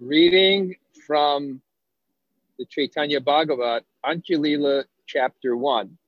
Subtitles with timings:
[0.00, 0.76] Reading
[1.08, 1.60] from
[2.56, 5.98] the Chaitanya Bhagavat, Antya-lila, chapter 1.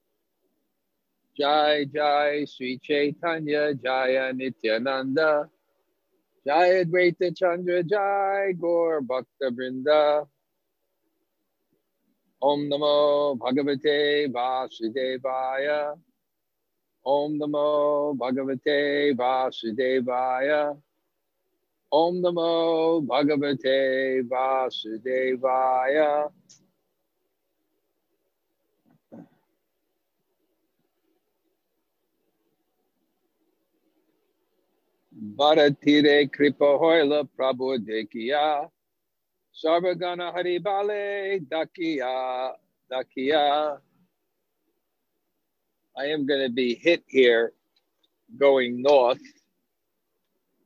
[1.37, 5.49] Jai Jai Sri Chaitanya Jaya Nityananda.
[6.47, 10.25] Jai Advaita Chandra Jai Gaur Bhakta Vrinda.
[12.41, 15.99] Om Namo Bhagavate Vasudevaya.
[17.05, 20.77] Om Namo Bhagavate Vasudevaya
[21.93, 26.31] Om Namo Bhagavate Vasudevaya.
[35.37, 38.69] Bharatire Kripa Hoila Prabhu Dekiya
[39.53, 42.53] Sarvagana Haribale Dakiya
[42.91, 43.79] Dakiya.
[45.97, 47.53] I am going to be hit here
[48.39, 49.21] going north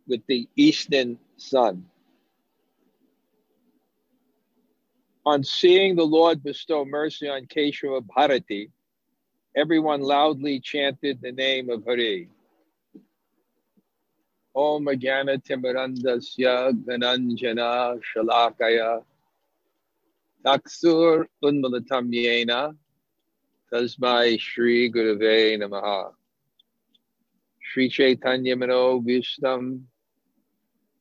[0.07, 1.87] with the eastern sun.
[5.27, 8.71] On seeing the Lord bestow mercy on Keshava Bharati,
[9.57, 12.29] everyone loudly chanted the name of Hari.
[14.55, 19.03] Om Agana Timarandasya Gananjana Shalakaya
[20.45, 22.77] Taksur Unmalatam Yena
[23.73, 26.13] Tasmai Shri Gurave Namaha
[27.61, 29.81] Shri Chaitanya Mano Vishtam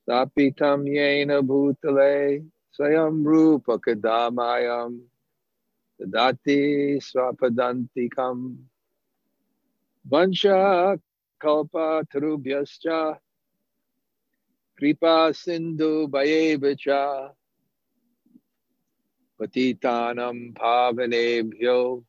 [0.07, 2.45] Sapitam Yena Bhutale
[2.77, 4.99] Sayam Rupa Kadamayam
[6.01, 8.57] Dadati Swapadantikam.
[10.09, 10.99] Vansha
[11.39, 13.17] Kalpa Tarubhyascha
[14.77, 17.29] Kripa Sindhu Bhayevacha
[19.39, 22.03] Patitanam Pavanebhyo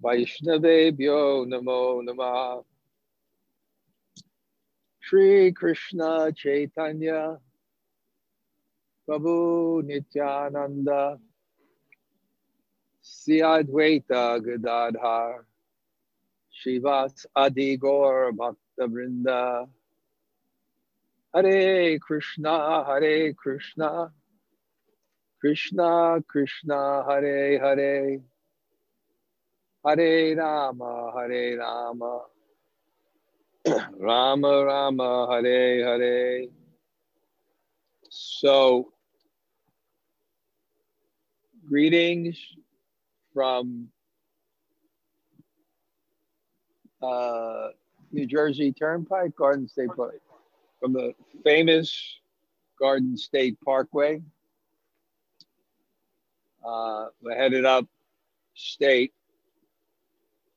[0.00, 2.62] Vaishnavebhyo Namo Namah
[5.10, 7.36] Shri Krishna Chaitanya
[9.08, 11.18] Prabhu Nityananda
[13.02, 15.46] Siyadvaita Gadadhar
[16.54, 19.66] Shivas Adi Gaur Bhakta
[21.34, 24.12] Hare Krishna Hare Krishna
[25.40, 28.20] Krishna Krishna Hare Hare
[29.84, 32.20] Hare Rama Hare Rama
[33.98, 36.46] Rama Rama Hare Hare.
[38.08, 38.92] So,
[41.68, 42.38] greetings
[43.34, 43.88] from
[47.02, 47.68] uh,
[48.12, 50.20] New Jersey Turnpike, Garden State Park,
[50.80, 52.18] from the famous
[52.80, 54.22] Garden State Parkway.
[56.66, 57.86] Uh, we're headed up
[58.54, 59.12] state.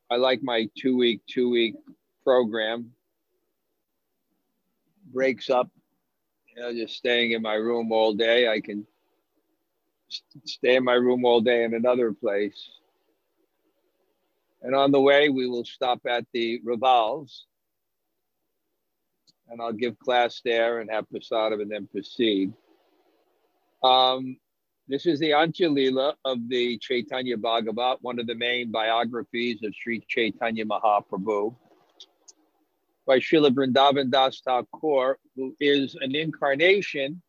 [0.09, 1.75] I like my two week, two week
[2.23, 2.91] program
[5.11, 5.69] breaks up
[6.55, 8.47] you know just staying in my room all day.
[8.47, 8.85] I can
[10.45, 12.69] stay in my room all day in another place.
[14.61, 17.45] And on the way we will stop at the Ravals.
[19.49, 22.53] And i'll give class there and have prasadam and then proceed.
[23.83, 24.37] Um,
[24.87, 30.03] this is the Antya-lila of the Chaitanya Bhagavat, one of the main biographies of Sri
[30.07, 31.55] Chaitanya Mahaprabhu
[33.05, 37.21] by Srila Vrindavan Das Thakur, who is an incarnation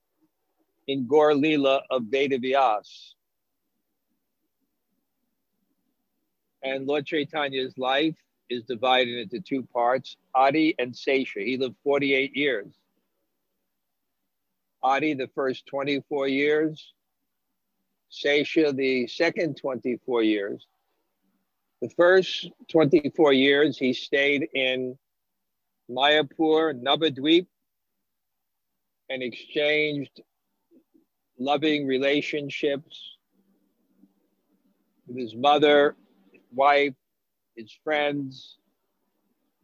[0.87, 3.15] in Gaur Lila of Veda Vyas.
[6.63, 8.17] And Lord Chaitanya's life
[8.49, 11.45] is divided into two parts, Adi and Sesha.
[11.45, 12.73] He lived 48 years.
[14.83, 16.93] Adi, the first 24 years,
[18.11, 20.67] Sesha, the second 24 years.
[21.81, 24.97] The first 24 years, he stayed in
[25.91, 27.47] Mayapur, Navadweep,
[29.11, 30.23] and exchanged
[31.39, 33.17] loving relationships
[35.07, 35.97] with his mother,
[36.33, 36.95] his wife,
[37.57, 38.57] his friends,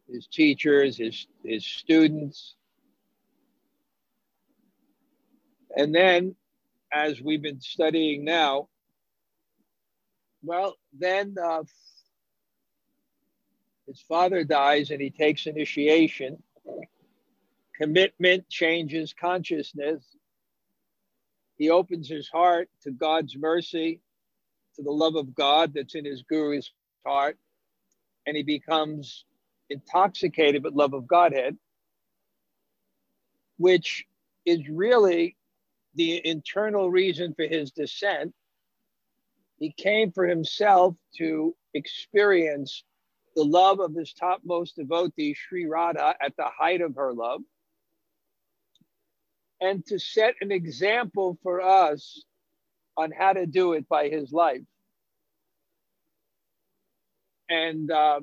[0.09, 2.56] his teachers, his, his students.
[5.76, 6.34] And then,
[6.92, 8.68] as we've been studying now,
[10.42, 11.62] well, then uh,
[13.91, 16.41] his father dies and he takes initiation.
[17.75, 20.04] Commitment changes consciousness.
[21.57, 24.01] He opens his heart to God's mercy,
[24.77, 26.71] to the love of God that's in his guru's
[27.04, 27.37] heart,
[28.27, 29.25] and he becomes
[29.71, 31.57] intoxicated with love of Godhead,
[33.57, 34.07] which
[34.47, 35.37] is really
[35.97, 38.33] the internal reason for his descent.
[39.59, 42.84] He came for himself to experience
[43.41, 47.42] the love of his topmost devotee, Sri Radha, at the height of her love.
[49.60, 52.25] and to set an example for us
[52.97, 54.63] on how to do it by his life.
[57.51, 58.21] And uh,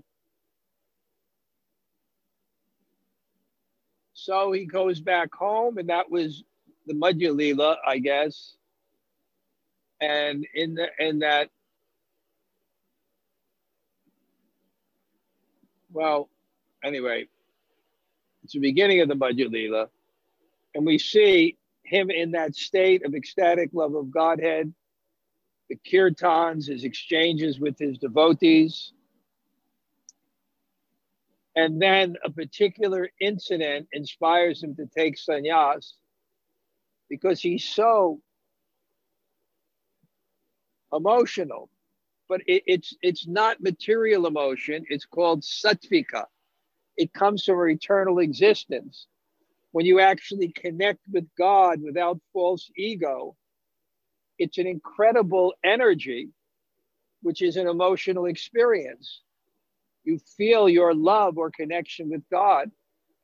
[4.14, 6.44] so he goes back home, and that was
[6.88, 8.56] the Madhya Lila, I guess.
[10.02, 11.50] And in the in that,
[15.98, 16.30] well,
[16.84, 17.26] anyway,
[18.44, 19.90] it's the beginning of the Madhya Lila,
[20.76, 24.72] and we see him in that state of ecstatic love of Godhead,
[25.70, 28.94] the kirtans, his exchanges with his devotees.
[31.56, 35.94] And then a particular incident inspires him to take sannyas
[37.10, 38.22] because he's so
[40.94, 41.72] emotional.
[42.30, 44.86] But it, it's it's not material emotion.
[44.90, 46.26] It's called sattvika.
[46.98, 49.08] It comes from eternal existence
[49.74, 53.38] when you actually connect with God without false ego,
[54.40, 56.30] it's an incredible energy,
[57.24, 59.22] which is an emotional experience.
[60.04, 62.72] You feel your love or connection with God,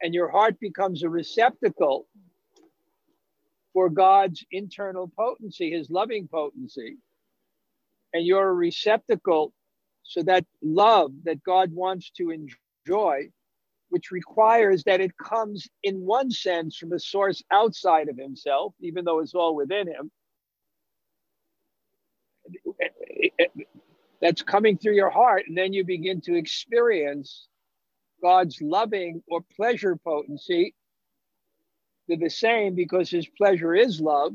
[0.02, 2.08] and your heart becomes a receptacle
[3.74, 6.98] for God's internal potency, his loving potency.
[8.14, 9.54] And you're a receptacle
[10.04, 13.30] so that love that God wants to enjoy
[13.94, 19.06] which requires that it comes in one sense from a source outside of himself, even
[19.06, 20.10] though it's all within him.
[24.20, 27.48] That's coming through your heart, and then you begin to experience
[28.24, 30.74] God's loving or pleasure potency.
[32.08, 34.34] They're the same because his pleasure is love.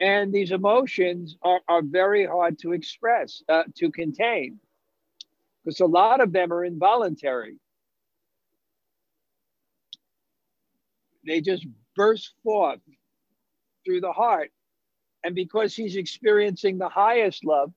[0.00, 4.60] And these emotions are, are very hard to express, uh, to contain
[5.66, 7.56] because a lot of them are involuntary.
[11.26, 11.66] They just
[11.96, 12.78] burst forth
[13.84, 14.52] through the heart.
[15.24, 17.72] And because he's experiencing the highest love,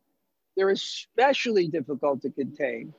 [0.56, 2.94] they're especially difficult to contain.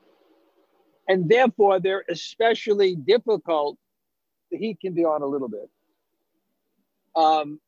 [1.08, 3.78] And therefore, they're especially difficult.
[4.50, 5.70] The heat can be on a little bit.
[7.14, 7.60] Um,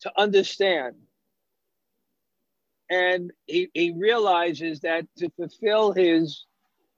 [0.00, 0.96] to understand.
[2.90, 6.46] And he, he realizes that to fulfill his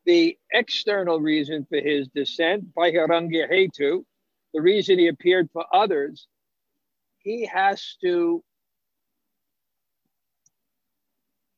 [0.05, 4.05] the external reason for his descent, Bahiranga Hetu,
[4.55, 6.27] the reason he appeared for others,
[7.19, 8.43] he has to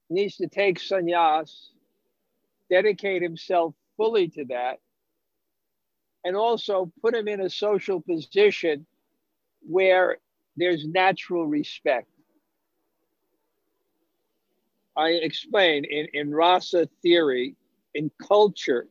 [0.08, 1.68] needs to take sannyas,
[2.68, 4.78] dedicate himself fully to that,
[6.24, 8.84] and also put him in a social position
[9.62, 10.18] where
[10.60, 12.08] there's natural respect.
[14.96, 17.56] I explain in, in rasa theory,
[17.94, 18.88] in culture,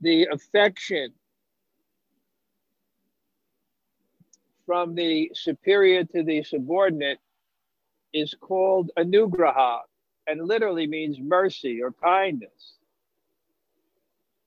[0.00, 1.12] the affection
[4.66, 7.18] from the superior to the subordinate
[8.12, 9.80] is called anugraha
[10.26, 12.76] and literally means mercy or kindness.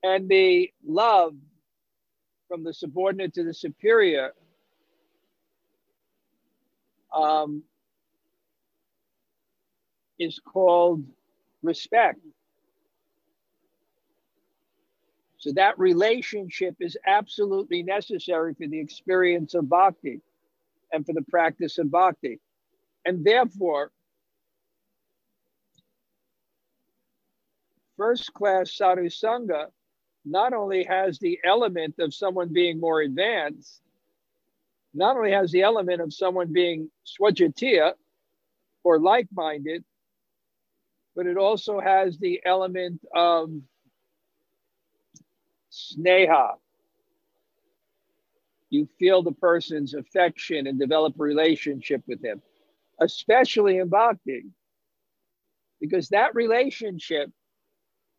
[0.03, 1.33] And the love
[2.47, 4.31] from the subordinate to the superior
[7.15, 7.63] um,
[10.19, 11.03] is called
[11.63, 12.19] respect.
[15.37, 20.21] So that relationship is absolutely necessary for the experience of bhakti
[20.91, 22.39] and for the practice of bhakti.
[23.05, 23.91] And therefore,
[27.95, 29.67] first class sadhu sangha
[30.25, 33.81] not only has the element of someone being more advanced,
[34.95, 37.93] not only has the element of someone being swajatiya
[38.83, 39.83] or like minded,
[41.15, 43.49] but it also has the element of
[45.71, 46.51] sneha.
[48.69, 52.41] You feel the person's affection and develop a relationship with him,
[52.99, 54.45] especially in bhakti,
[55.79, 57.29] because that relationship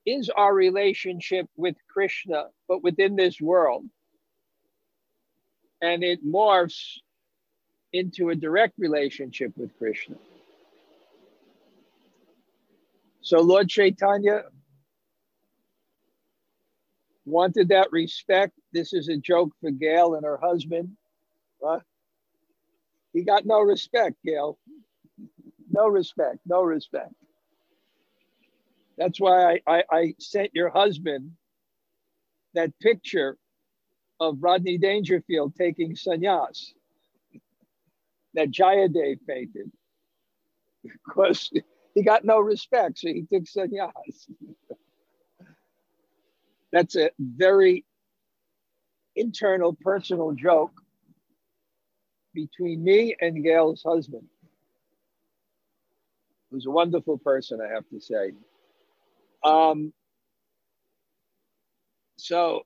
[0.06, 3.84] is our relationship with Krishna, but within this world.
[5.82, 6.98] And it morphs
[7.92, 10.16] into a direct relationship with Krishna.
[13.22, 14.44] So Lord Chaitanya
[17.24, 18.52] wanted that respect.
[18.72, 20.90] This is a joke for Gail and her husband.
[21.66, 21.80] Uh,
[23.12, 24.58] he got no respect, Gail.
[25.70, 27.12] No respect, no respect.
[28.96, 31.32] That's why I, I, I sent your husband
[32.54, 33.36] that picture
[34.20, 36.72] of Rodney Dangerfield taking sannyas
[38.34, 39.70] that Jayadev painted.
[40.82, 41.50] Because
[41.94, 44.26] he got no respect, so he took sannyas.
[46.72, 47.84] That's a very
[49.16, 50.72] internal personal joke
[52.34, 54.28] between me and Gail's husband,
[56.50, 58.32] who's a wonderful person, I have to say.
[59.42, 59.92] Um,
[62.18, 62.62] so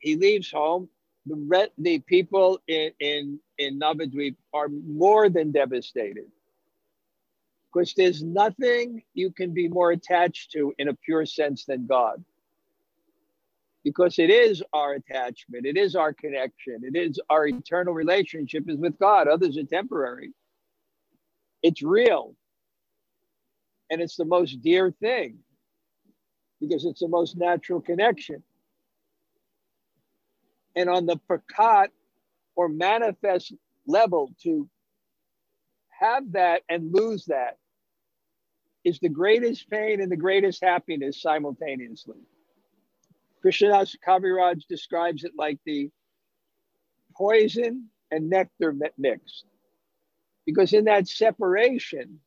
[0.00, 0.88] he leaves home.
[1.26, 6.26] The the people in in in Navadvip are more than devastated
[7.72, 12.24] because there's nothing you can be more attached to in a pure sense than God.
[13.84, 18.76] Because it is our attachment, it is our connection, it is our eternal relationship is
[18.76, 19.28] with God.
[19.28, 20.32] Others are temporary.
[21.62, 22.34] It's real.
[23.90, 25.38] And it's the most dear thing
[26.60, 28.42] because it's the most natural connection.
[30.80, 31.88] And on the prakat
[32.56, 33.52] or manifest
[33.86, 34.68] level, to
[35.90, 37.58] have that and lose that
[38.82, 42.16] is the greatest pain and the greatest happiness simultaneously.
[43.44, 45.90] Krishnadas Kaviraj describes it like the
[47.14, 49.44] poison and nectar mixed.
[50.46, 52.20] Because in that separation,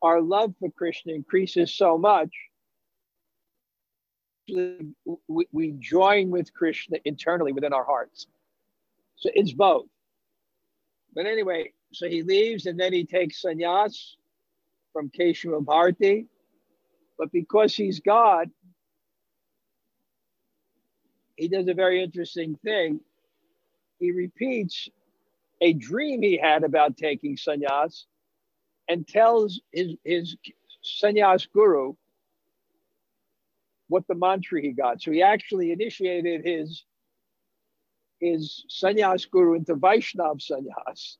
[0.00, 2.30] our love for Krishna increases so much.
[4.48, 8.26] We, we join with Krishna internally within our hearts.
[9.16, 9.86] So it's both.
[11.14, 14.16] But anyway, so he leaves and then he takes sannyas
[14.92, 16.26] from Keshava Bharati.
[17.18, 18.50] But because he's God,
[21.36, 23.00] he does a very interesting thing.
[23.98, 24.88] He repeats
[25.60, 28.04] a dream he had about taking sannyas
[28.88, 30.36] and tells his, his
[30.84, 31.94] sannyas guru
[33.88, 35.00] what the mantra he got.
[35.00, 36.84] So he actually initiated his,
[38.20, 41.16] his sannyas guru into Vaishnav sannyas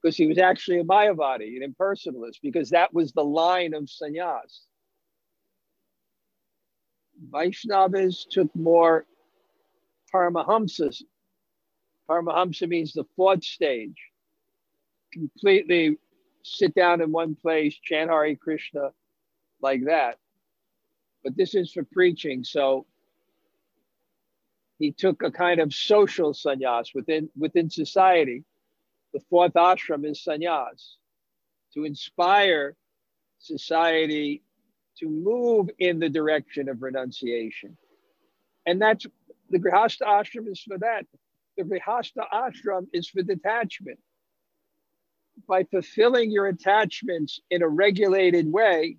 [0.00, 4.60] because he was actually a Mayavadi, an impersonalist, because that was the line of sannyas.
[7.30, 9.04] Vaishnavas took more
[10.12, 11.02] Paramahamsas.
[12.08, 13.96] Paramahamsa means the fourth stage,
[15.12, 15.98] completely
[16.42, 18.90] sit down in one place, chant Hare Krishna
[19.60, 20.16] like that.
[21.22, 22.44] But this is for preaching.
[22.44, 22.86] So
[24.78, 28.44] he took a kind of social sannyas within, within society.
[29.12, 30.94] The fourth ashram is sannyas
[31.74, 32.76] to inspire
[33.38, 34.42] society
[34.98, 37.76] to move in the direction of renunciation.
[38.66, 39.06] And that's
[39.50, 41.06] the Grihastha ashram is for that.
[41.56, 43.98] The Grihastha ashram is for detachment
[45.48, 48.96] by fulfilling your attachments in a regulated way,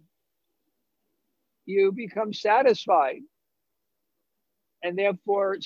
[1.66, 3.22] you become satisfied
[4.84, 5.58] and therefore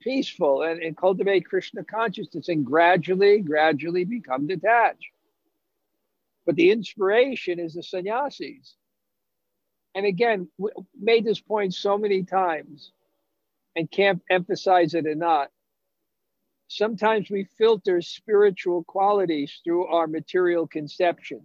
[0.00, 5.10] peaceful and, and cultivate Krishna consciousness and gradually, gradually become detached.
[6.44, 8.76] But the inspiration is the sannyasis.
[9.94, 12.92] And again, we made this point so many times
[13.74, 15.48] and can't emphasize it enough
[16.68, 21.44] sometimes we filter spiritual qualities through our material conceptions.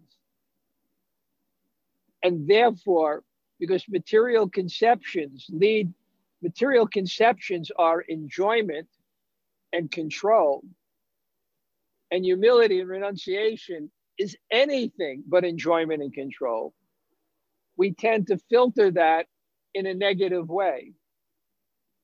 [2.23, 3.23] And therefore,
[3.59, 5.93] because material conceptions lead,
[6.41, 8.87] material conceptions are enjoyment
[9.73, 10.63] and control.
[12.11, 16.73] And humility and renunciation is anything but enjoyment and control.
[17.77, 19.27] We tend to filter that
[19.73, 20.93] in a negative way.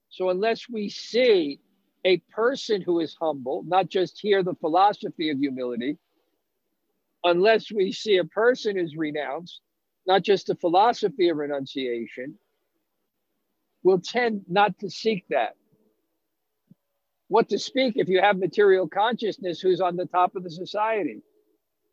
[0.09, 1.59] So, unless we see
[2.05, 5.97] a person who is humble, not just hear the philosophy of humility,
[7.24, 9.62] unless we see a person who's renounced,
[10.08, 12.36] not just a philosophy of renunciation,
[13.84, 15.56] will tend not to seek that.
[17.28, 21.22] What to speak if you have material consciousness who's on the top of the society?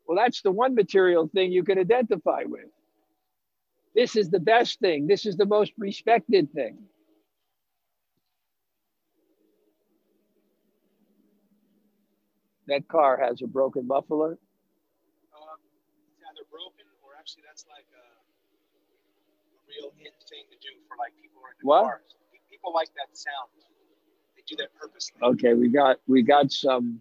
[0.07, 2.69] Well, that's the one material thing you can identify with.
[3.95, 5.07] This is the best thing.
[5.07, 6.79] This is the most respected thing.
[12.67, 14.39] that car has a broken muffler?
[15.37, 15.59] Um,
[16.17, 18.07] it's either broken or actually that's like a,
[19.61, 21.83] a real in thing to do for like people who are in what?
[21.85, 22.03] cars.
[22.51, 23.49] People like that sound.
[24.37, 25.17] They do that purposely.
[25.23, 27.01] Okay, we got we got some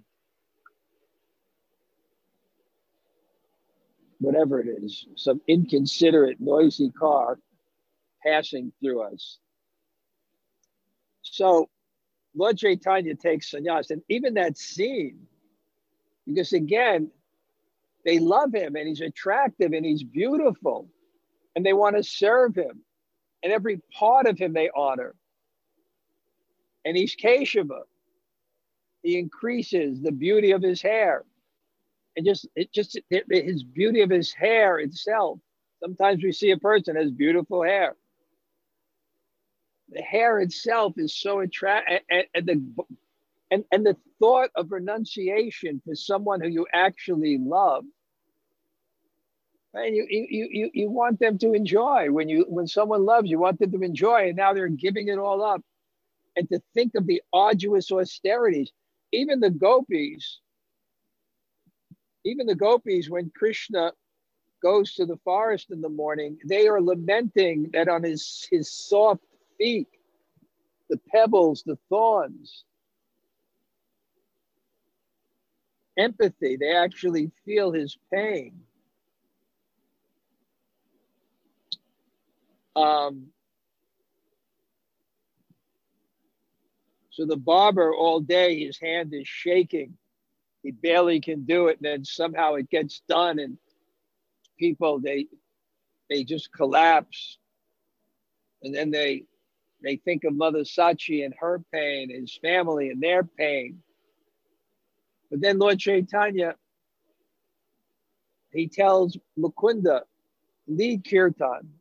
[4.20, 7.40] whatever it is, some inconsiderate, noisy car
[8.26, 9.38] passing through us.
[11.22, 11.70] So
[12.36, 15.28] Lord Chaitanya takes sannyas, and even that scene
[16.26, 17.12] because again,
[18.06, 20.90] they love him and he's attractive and he's beautiful
[21.56, 22.84] and they want to serve him.
[23.44, 25.16] And every part of him they honor.
[26.86, 27.82] And he's Keshava.
[29.02, 31.24] He increases the beauty of his hair.
[32.16, 35.40] And just it just it, his beauty of his hair itself.
[35.82, 37.96] Sometimes we see a person has beautiful hair.
[39.90, 42.84] The hair itself is so attractive, and, and, the
[43.52, 47.84] and, and the thought of renunciation for someone who you actually love
[49.74, 52.12] and you, you you you want them to enjoy.
[52.12, 55.18] When you when someone loves you want them to enjoy and now they're giving it
[55.18, 55.62] all up.
[56.36, 58.72] And to think of the arduous austerities
[59.14, 60.40] even the gopis
[62.26, 63.94] even the gopis when krishna
[64.62, 69.24] goes to the forest in the morning they are lamenting that on his his soft
[69.58, 69.88] feet
[70.90, 72.66] the pebbles the thorns
[75.98, 78.54] empathy they actually feel his pain
[82.76, 83.28] Um,
[87.12, 89.98] so the barber all day, his hand is shaking.
[90.64, 91.78] He barely can do it.
[91.78, 93.58] And then somehow it gets done and
[94.58, 95.28] people, they,
[96.10, 97.38] they just collapse.
[98.64, 99.26] And then they,
[99.84, 103.84] they think of Mother Sachi and her pain, his family and their pain.
[105.30, 106.56] But then Lord Chaitanya,
[108.52, 110.02] he tells Mukunda,
[110.68, 111.74] lead kirtan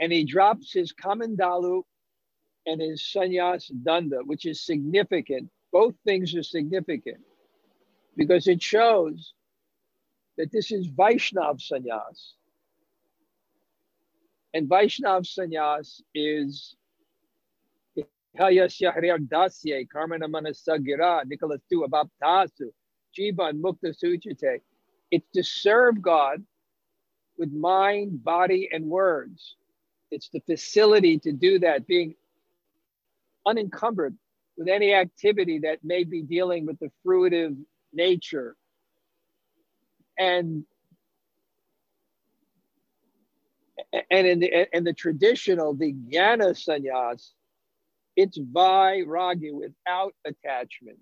[0.00, 1.82] and he drops his kamandalu
[2.66, 5.48] and his sannyas danda, which is significant.
[5.72, 7.18] Both things are significant
[8.16, 9.34] because it shows
[10.36, 12.32] that this is Vaishnav sannyas.
[14.54, 16.76] And Vaishnav sannyas is
[18.38, 22.70] Dasye, Karmana Manasagira, Nikhilasv Apy Avasthasu,
[23.16, 24.60] Jivan Mukta Suchite.
[25.10, 26.44] It's to serve God
[27.38, 29.56] with mind, body, and words.
[30.10, 32.14] It's the facility to do that, being
[33.46, 34.16] unencumbered
[34.56, 37.56] with any activity that may be dealing with the fruitive
[37.92, 38.56] nature.
[40.18, 40.64] And
[44.10, 47.32] and in the in the traditional, the jnana sannyas,
[48.16, 50.98] it's vairagya without attachment.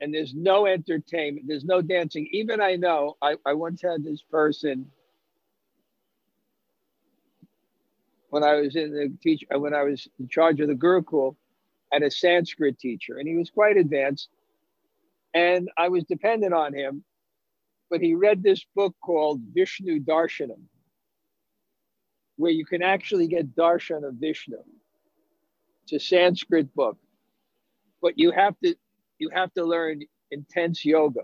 [0.00, 2.26] And there's no entertainment, there's no dancing.
[2.32, 4.90] Even I know, I, I once had this person
[8.30, 11.36] when I was in the teach uh, when I was in charge of the Gurukul,
[11.92, 14.30] had a Sanskrit teacher, and he was quite advanced,
[15.34, 17.04] and I was dependent on him.
[17.90, 20.62] But he read this book called Vishnu Darshanam,
[22.36, 24.58] where you can actually get darshan of Vishnu.
[25.84, 26.98] It's a Sanskrit book,
[28.02, 28.74] but you have to
[29.18, 31.22] you have to learn intense yoga.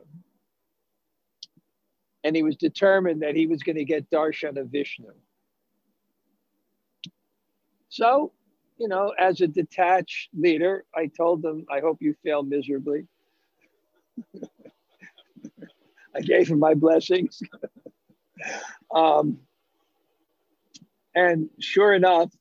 [2.24, 5.12] And he was determined that he was going to get darshan of Vishnu.
[7.88, 8.32] So,
[8.78, 13.06] you know, as a detached leader, I told them, I hope you fail miserably.
[16.14, 17.40] I gave him my blessings.
[18.94, 19.38] um,
[21.14, 22.32] and sure enough,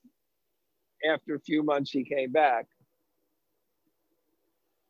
[1.10, 2.68] after a few months, he came back.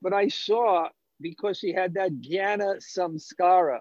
[0.01, 0.89] But I saw
[1.21, 3.79] because he had that jnana samskara,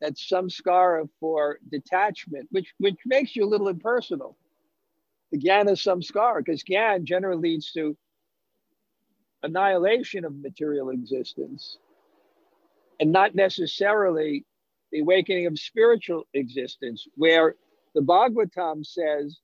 [0.00, 4.36] that samskara for detachment, which, which makes you a little impersonal
[5.32, 7.96] the jnana samskara, because gyan generally leads to
[9.42, 11.78] annihilation of material existence
[13.00, 14.44] and not necessarily
[14.92, 17.54] the awakening of spiritual existence, where
[17.94, 19.38] the Bhagavatam says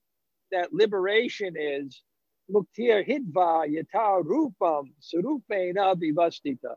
[0.51, 2.01] that liberation is
[2.51, 6.75] muktir hitva yata rupam surupena vivastita.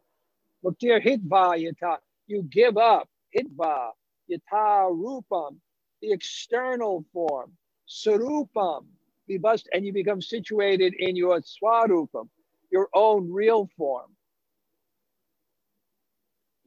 [0.64, 3.90] Muktir hitva yata, you give up hitva
[4.30, 5.56] yata rupam,
[6.00, 7.52] the external form,
[7.88, 8.86] surupam,
[9.30, 12.28] vibhast, and you become situated in your swarupam,
[12.72, 14.10] your own real form.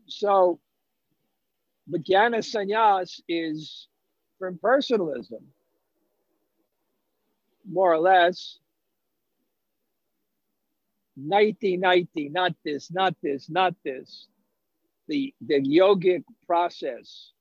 [0.07, 0.59] So,
[1.91, 3.87] Vijnana Sannyas is
[4.39, 5.43] from personalism,
[7.69, 8.59] more or less.
[11.19, 14.27] neti neti, not this, not this, not this.
[15.07, 17.31] The, the yogic process,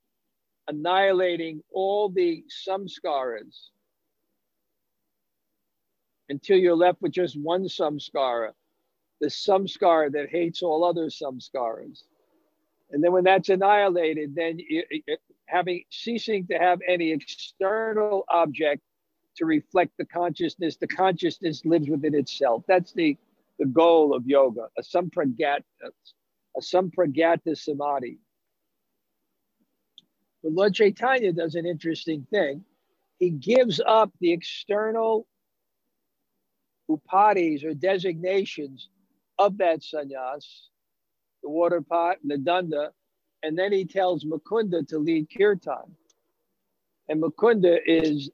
[0.68, 3.70] annihilating all the samskaras,
[6.33, 8.53] until you're left with just one samskara,
[9.21, 12.05] the samskara that hates all other samskaras.
[12.90, 14.83] And then when that's annihilated, then you,
[15.45, 18.81] having ceasing to have any external object
[19.37, 22.64] to reflect the consciousness, the consciousness lives within itself.
[22.66, 23.18] That's the,
[23.59, 25.64] the goal of yoga, a samprajnata,
[26.57, 28.18] a samprajnata samadhi.
[30.42, 32.64] But Lord Chaitanya does an interesting thing.
[33.18, 35.27] He gives up the external
[36.90, 38.88] upadhis or designations
[39.38, 40.68] of that sannyas,
[41.42, 42.90] the water pot and the danda,
[43.42, 45.97] and then he tells Mukunda to lead kirtan.
[47.09, 48.31] And Mukunda is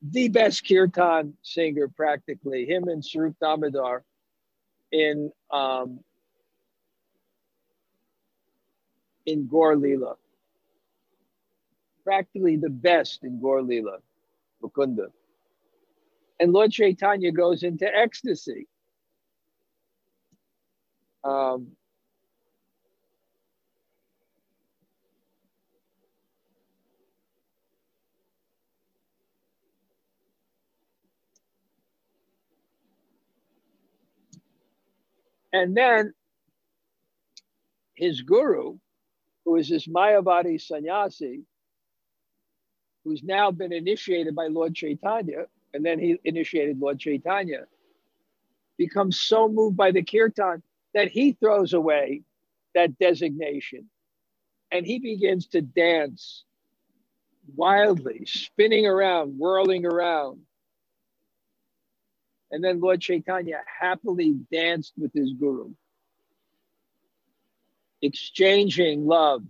[0.00, 4.04] the best kirtan singer practically, him and Swarup Damodar
[4.92, 6.00] in um,
[9.26, 10.14] in Gaur Lila.
[12.04, 13.98] Practically the best in Gaur Lila,
[14.62, 15.08] Mukunda.
[16.40, 18.68] And Lord Chaitanya goes into ecstasy.
[21.24, 21.68] Um,
[35.52, 36.14] and then
[37.96, 38.78] his guru,
[39.44, 41.42] who is this Mayavadi sannyasi,
[43.04, 47.66] who's now been initiated by Lord Chaitanya, and then he initiated Lord Chaitanya,
[48.78, 50.62] becomes so moved by the kirtan
[50.94, 52.22] that he throws away
[52.74, 53.88] that designation
[54.70, 56.44] and he begins to dance
[57.56, 60.40] wildly, spinning around, whirling around.
[62.50, 65.70] And then Lord Chaitanya happily danced with his guru,
[68.02, 69.42] exchanging love,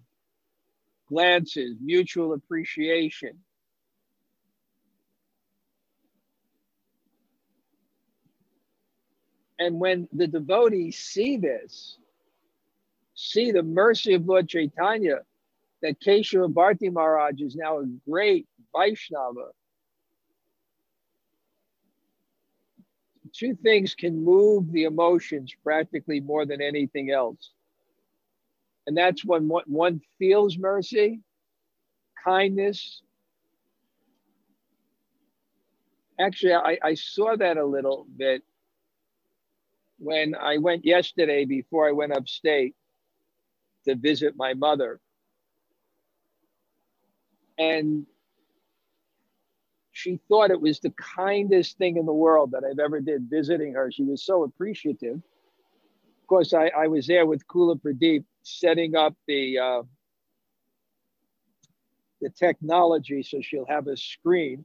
[1.09, 3.39] glances, mutual appreciation.
[9.59, 11.99] And when the devotees see this,
[13.15, 15.23] see the mercy of Lord Chaitanya,
[15.83, 19.49] that Keshava Bharti Maharaj is now a great Vaishnava.
[23.33, 27.53] Two things can move the emotions practically more than anything else.
[28.87, 31.21] And that's when one feels mercy,
[32.25, 33.03] kindness.
[36.19, 38.43] Actually, I, I saw that a little bit
[39.99, 42.75] when I went yesterday before I went upstate
[43.87, 45.01] to visit my mother.
[47.59, 48.07] And
[49.93, 53.75] she thought it was the kindest thing in the world that I've ever did visiting
[53.75, 53.91] her.
[53.91, 55.17] She was so appreciative.
[55.17, 59.83] Of course, I, I was there with Kula Pradeep setting up the uh,
[62.21, 64.65] the technology so she'll have a screen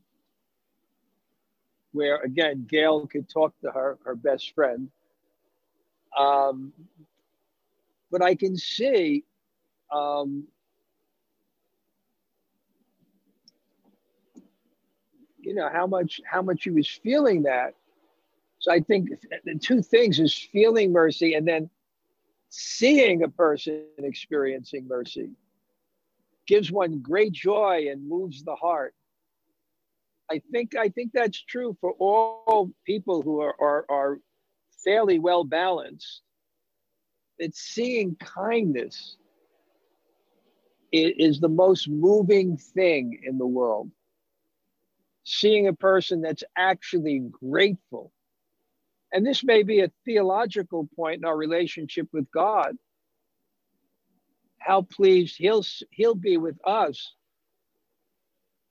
[1.92, 4.90] where again Gail could talk to her, her best friend.
[6.18, 6.74] Um,
[8.12, 9.24] but I can see
[9.92, 10.48] um,
[15.40, 17.74] you know how much how much he was feeling that.
[18.60, 19.10] So I think
[19.44, 21.70] the two things is feeling mercy and then
[22.50, 25.32] seeing a person experiencing mercy
[26.48, 28.94] gives one great joy and moves the heart.
[30.32, 34.20] I think I think that's true for all people who are, are, are
[34.84, 36.22] fairly well balanced.
[37.40, 39.18] That seeing kindness
[40.92, 43.90] is the most moving thing in the world.
[45.24, 48.12] Seeing a person that's actually grateful.
[49.12, 52.76] And this may be a theological point in our relationship with God.
[54.60, 57.14] How pleased he'll, he'll be with us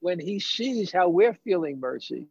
[0.01, 2.29] when he sees how we're feeling mercy.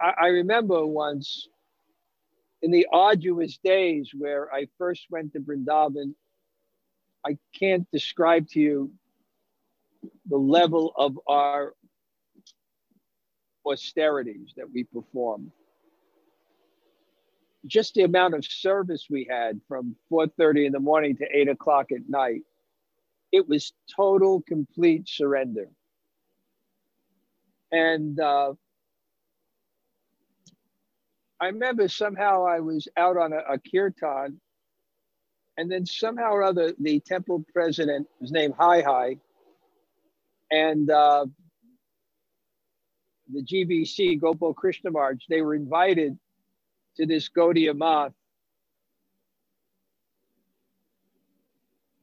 [0.00, 1.48] I, I remember once
[2.62, 6.14] in the arduous days where I first went to Brindavan,
[7.24, 8.92] I can't describe to you
[10.28, 11.74] the level of our
[13.66, 15.50] austerities that we performed.
[17.66, 21.92] Just the amount of service we had from 4:30 in the morning to 8 o'clock
[21.92, 22.42] at night.
[23.32, 25.68] It was total, complete surrender.
[27.70, 28.54] And uh,
[31.40, 34.38] I remember somehow I was out on a, a kirtan,
[35.56, 39.16] and then somehow or other the temple president was named Hi Hi,
[40.50, 41.24] and uh,
[43.32, 45.24] the GBC Gopal Krishna Maharaj.
[45.30, 46.18] They were invited
[46.96, 48.12] to this Gaudiya Math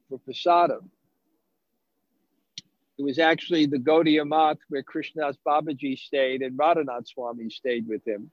[0.10, 0.90] for prasadam.
[2.98, 8.04] It was actually the Gaudiya Math where Krishnadas Babaji stayed and Radhanath Swami stayed with
[8.08, 8.32] him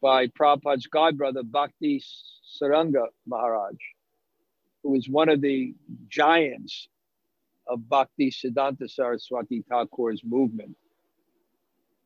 [0.00, 2.02] by Prabhupada's godbrother, Bhakti
[2.60, 3.76] Saranga Maharaj,
[4.82, 5.74] who was one of the
[6.08, 6.88] giants
[7.66, 10.76] of Bhakti Siddhanta Saraswati Thakur's movement.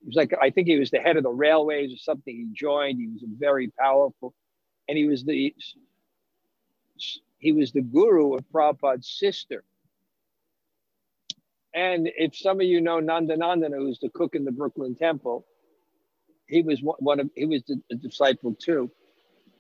[0.01, 2.35] He was like, I think he was the head of the railways or something.
[2.35, 4.35] He joined, he was very powerful,
[4.89, 5.55] and he was the
[7.39, 9.65] he was the guru of Prabhupada's sister.
[11.75, 15.47] And if some of you know Nandanandana, who's the cook in the Brooklyn Temple,
[16.53, 18.91] he was one of he was a disciple too.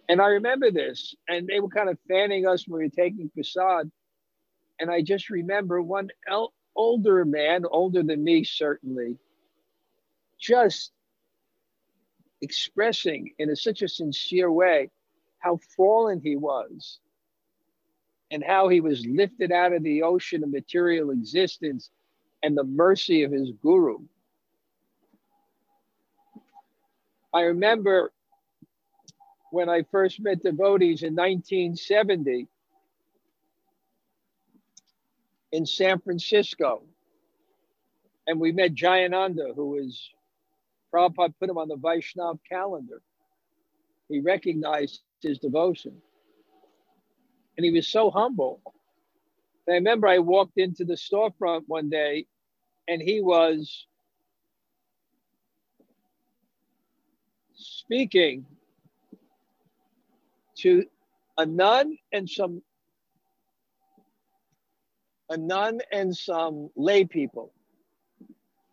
[0.09, 3.31] And I remember this, and they were kind of fanning us when we were taking
[3.31, 3.91] prasad.
[4.79, 9.17] And I just remember one el- older man, older than me, certainly,
[10.39, 10.93] just
[12.43, 14.91] expressing in a, such a sincere way
[15.39, 16.99] how fallen he was
[18.31, 21.91] and how he was lifted out of the ocean of material existence
[22.43, 23.99] and the mercy of his guru.
[27.35, 28.13] I remember
[29.51, 32.49] when I first met devotees in 1970
[35.53, 36.83] in San Francisco.
[38.27, 40.11] And we met Jayananda, who was,
[40.95, 43.03] Prabhupada put him on the Vaishnav calendar.
[44.09, 45.95] He recognized his devotion.
[47.57, 48.61] And he was so humble.
[49.69, 52.27] I remember I walked into the storefront one day
[52.89, 53.87] and he was
[57.93, 58.47] speaking
[60.57, 60.83] to
[61.37, 62.63] a nun and some
[65.29, 67.53] a nun and some lay people.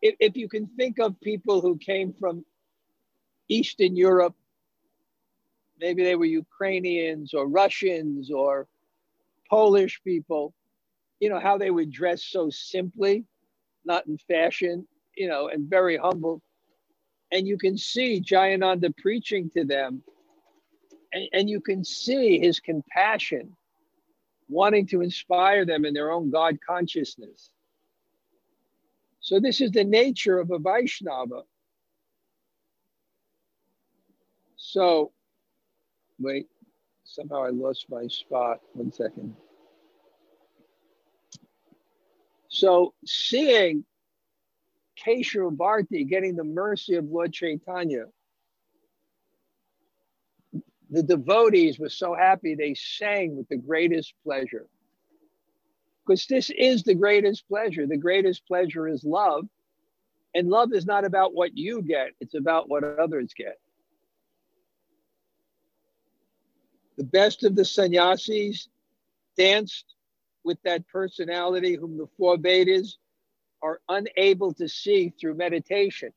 [0.02, 2.46] If, if you can think of people who came from
[3.50, 4.36] Eastern Europe,
[5.82, 8.68] maybe they were Ukrainians or Russians or
[9.50, 10.54] Polish people,
[11.20, 13.26] you know, how they would dress so simply,
[13.84, 16.42] not in fashion, you know, and very humble.
[17.32, 20.04] And you can see Jayananda preaching to them,
[21.13, 23.56] and, and you can see his compassion
[24.50, 27.52] wanting to inspire them in their own God consciousness.
[29.22, 31.44] So, this is the nature of a Vaishnava.
[34.58, 35.12] So,
[36.20, 36.48] wait,
[37.04, 38.60] somehow I lost my spot.
[38.74, 39.36] One second.
[42.50, 43.86] So, seeing
[45.06, 48.06] Keshava Bharti getting the mercy of Lord Chaitanya
[50.90, 54.66] the devotees were so happy they sang with the greatest pleasure.
[56.06, 57.86] Because this is the greatest pleasure.
[57.86, 59.46] The greatest pleasure is love.
[60.34, 63.60] And love is not about what you get, it's about what others get.
[66.98, 68.68] The best of the sannyasis
[69.38, 69.86] danced
[70.44, 72.98] with that personality whom the four Vedas
[73.62, 76.12] are unable to see through meditation.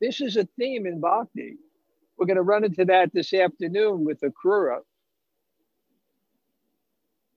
[0.00, 1.56] This is a theme in bhakti.
[2.16, 4.80] We're going to run into that this afternoon with Akrura.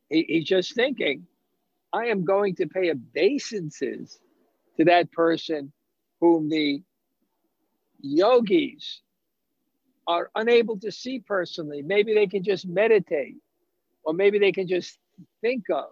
[0.09, 1.27] He, he's just thinking,
[1.93, 4.19] I am going to pay obeisances
[4.77, 5.71] to that person
[6.19, 6.83] whom the
[8.01, 9.01] yogis
[10.07, 11.81] are unable to see personally.
[11.81, 13.37] Maybe they can just meditate,
[14.03, 14.97] or maybe they can just
[15.41, 15.91] think of.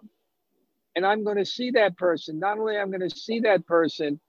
[0.96, 2.38] And I'm going to see that person.
[2.38, 4.20] Not only I'm going to see that person,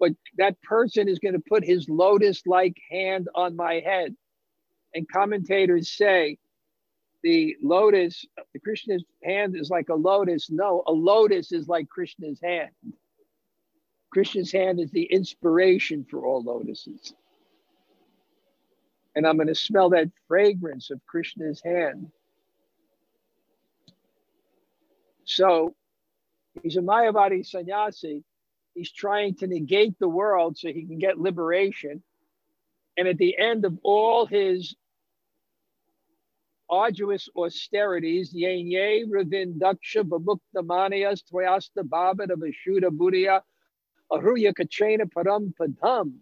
[0.00, 4.14] but that person is going to put his lotus like hand on my head.
[4.94, 6.38] And commentators say
[7.22, 10.50] the lotus, the Krishna's hand is like a lotus.
[10.50, 12.70] No, a lotus is like Krishna's hand.
[14.12, 17.14] Krishna's hand is the inspiration for all lotuses.
[19.14, 22.10] And I'm going to smell that fragrance of Krishna's hand.
[25.24, 25.74] So
[26.62, 28.24] he's a Mayavadi sannyasi
[28.74, 32.02] He's trying to negate the world so he can get liberation.
[32.96, 34.74] And at the end of all his
[36.70, 43.42] arduous austerities, yen ye ravin daksha bamukta manias tvayasta babada vashuda buddhya
[44.10, 46.14] ahuya kachena param padam.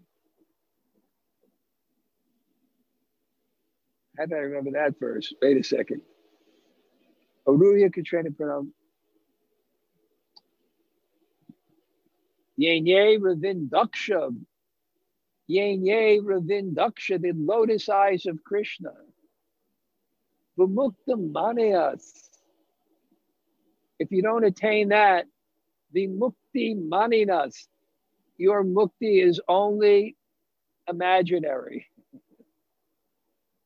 [4.19, 5.33] How did I remember that verse?
[5.41, 6.03] Wait a second.
[7.47, 8.69] Aruya Kricchrena Param
[12.61, 14.37] Yenye Ravindaksha.
[15.51, 18.93] Yenye Ravindaksha, the lotus eyes of Krishna.
[20.59, 22.03] Vimukta Manayas.
[23.99, 25.27] If you don't attain that,
[25.93, 27.67] the mukti maninas,
[28.39, 30.17] your mukti is only
[30.89, 31.87] imaginary.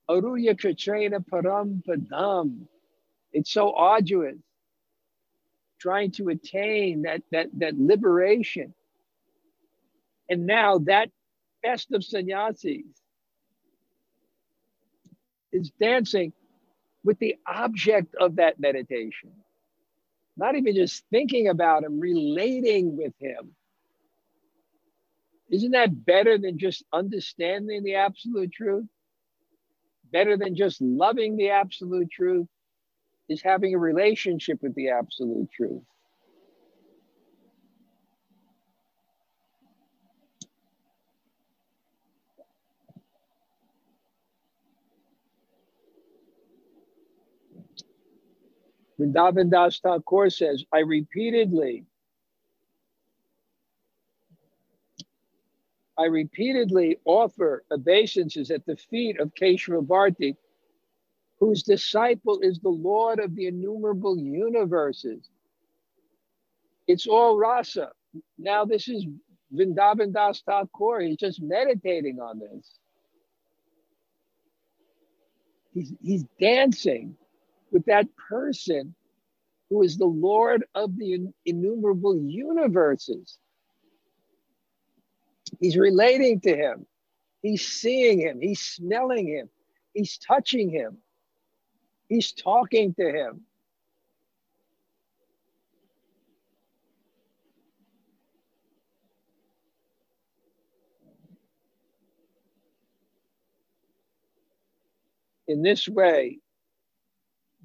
[0.09, 2.67] Aruya Kricchrena Param Padam.
[3.33, 4.37] It's so arduous
[5.79, 8.73] trying to attain that, that, that liberation.
[10.29, 11.11] And now that
[11.63, 12.83] best of sannyasis
[15.53, 16.33] is dancing
[17.05, 19.33] with the object of that meditation.
[20.37, 23.55] Not even just thinking about him, relating with him.
[25.51, 28.87] Isn't that better than just understanding the absolute truth?
[30.13, 32.47] Better than just loving the absolute truth
[33.29, 35.83] is having a relationship with the absolute truth.
[48.99, 51.85] Vrindavan Das Thakur says, I repeatedly,
[55.99, 60.37] I repeatedly offer obeisances at the feet of Keshava Bharti,
[61.41, 65.29] whose disciple is the Lord of the innumerable universes.
[66.87, 67.91] It's all rasa.
[68.39, 69.07] Now, this is
[69.53, 71.01] Vrindavan Das Thakur.
[71.01, 72.79] He's just meditating on this.
[75.73, 77.17] He's, he's dancing
[77.75, 78.95] with that person
[79.69, 83.39] who is the Lord of the innumerable universes.
[85.61, 86.87] He's relating to him.
[87.43, 88.41] He's seeing him.
[88.41, 89.51] He's smelling him.
[89.93, 90.99] He's touching him.
[92.09, 93.41] He's talking to him.
[105.49, 106.39] In this way,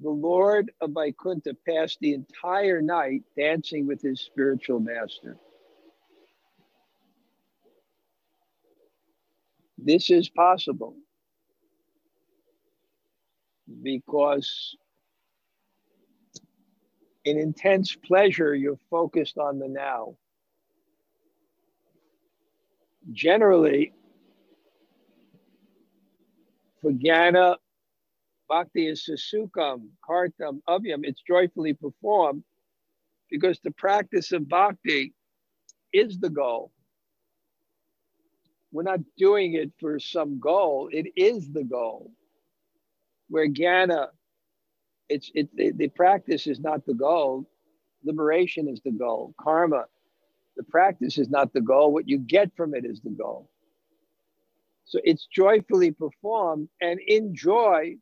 [0.00, 5.36] the Lord of Vaikuntha passed the entire night dancing with his spiritual master.
[9.76, 10.94] This is possible
[13.82, 14.76] because
[17.24, 20.16] in intense pleasure, you're focused on the now.
[23.12, 23.92] Generally,
[26.80, 27.56] for jnana
[28.50, 31.02] Bhakti is susukam, kartam, avyam.
[31.04, 32.42] It's joyfully performed
[33.30, 35.14] because the practice of bhakti
[35.92, 36.72] is the goal.
[38.72, 40.90] We're not doing it for some goal.
[40.92, 42.12] It is the goal.
[43.28, 44.08] Where jnana,
[45.08, 47.48] it's it the, the practice is not the goal.
[48.04, 49.32] Liberation is the goal.
[49.40, 49.84] Karma,
[50.56, 51.92] the practice is not the goal.
[51.92, 53.48] What you get from it is the goal.
[54.86, 57.96] So it's joyfully performed, and in joy,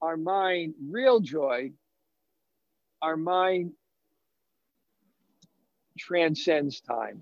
[0.00, 1.70] our mind, real joy,
[3.02, 3.72] our mind
[5.98, 7.20] transcends time.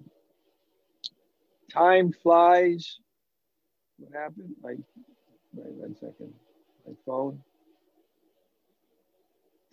[1.72, 2.98] Time flies.
[3.98, 4.54] What happened?
[4.62, 4.74] My,
[5.54, 6.32] wait one second.
[6.86, 7.40] My phone.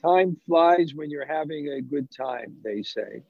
[0.01, 3.23] Time flies when you're having a good time, they say.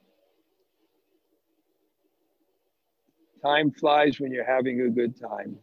[3.44, 5.56] Time flies when you're having a good time.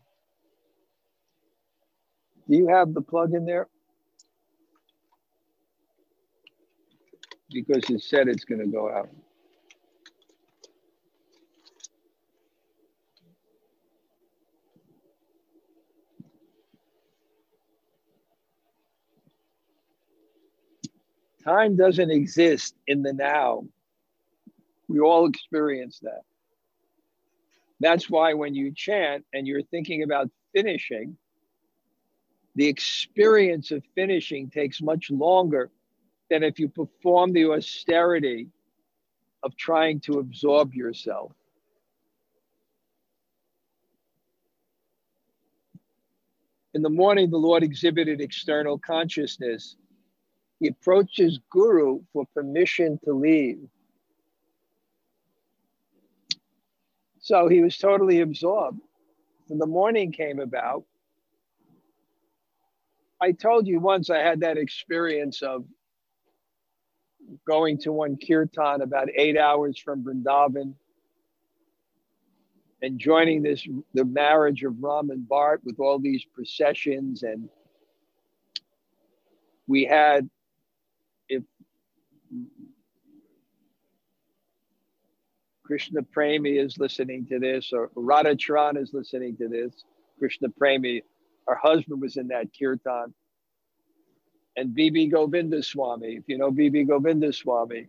[2.50, 3.68] Do you have the plug in there?
[7.54, 9.10] Because it said it's going to go out.
[21.44, 23.64] Time doesn't exist in the now.
[24.88, 26.22] We all experience that.
[27.80, 31.18] That's why when you chant and you're thinking about finishing,
[32.56, 35.72] the experience of finishing takes much longer
[36.32, 38.48] than if you perform the austerity
[39.44, 41.34] of trying to absorb yourself.
[46.74, 49.76] In the morning, the Lord exhibited external consciousness.
[50.62, 53.60] He approaches Guru for permission to leave.
[57.20, 58.80] So he was totally absorbed.
[59.48, 60.86] When the morning came about,
[63.20, 65.66] I told you once I had that experience of
[67.48, 70.74] going to one kirtan about eight hours from Vrindavan
[72.82, 77.24] and joining this the marriage of Ram and Bart with all these processions.
[77.24, 77.50] And
[79.68, 80.30] we had
[81.30, 81.44] if
[85.64, 89.84] Krishna Premi is listening to this or Radha Charan is listening to this
[90.20, 91.04] Krishna Premi
[91.48, 93.14] our husband was in that kirtan
[94.56, 95.08] and B.B.
[95.08, 96.16] Govinda Swami.
[96.16, 96.84] If you know B.B.
[96.84, 97.88] Govinda Swami,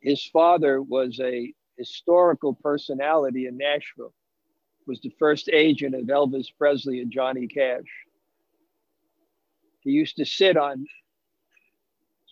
[0.00, 4.12] his father was a historical personality in Nashville,
[4.86, 7.84] was the first agent of Elvis Presley and Johnny Cash.
[9.80, 10.86] He used to sit on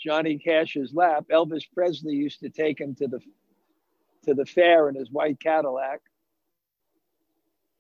[0.03, 1.27] Johnny Cash's lap.
[1.33, 3.21] Elvis Presley used to take him to the
[4.25, 6.01] to the fair in his white Cadillac.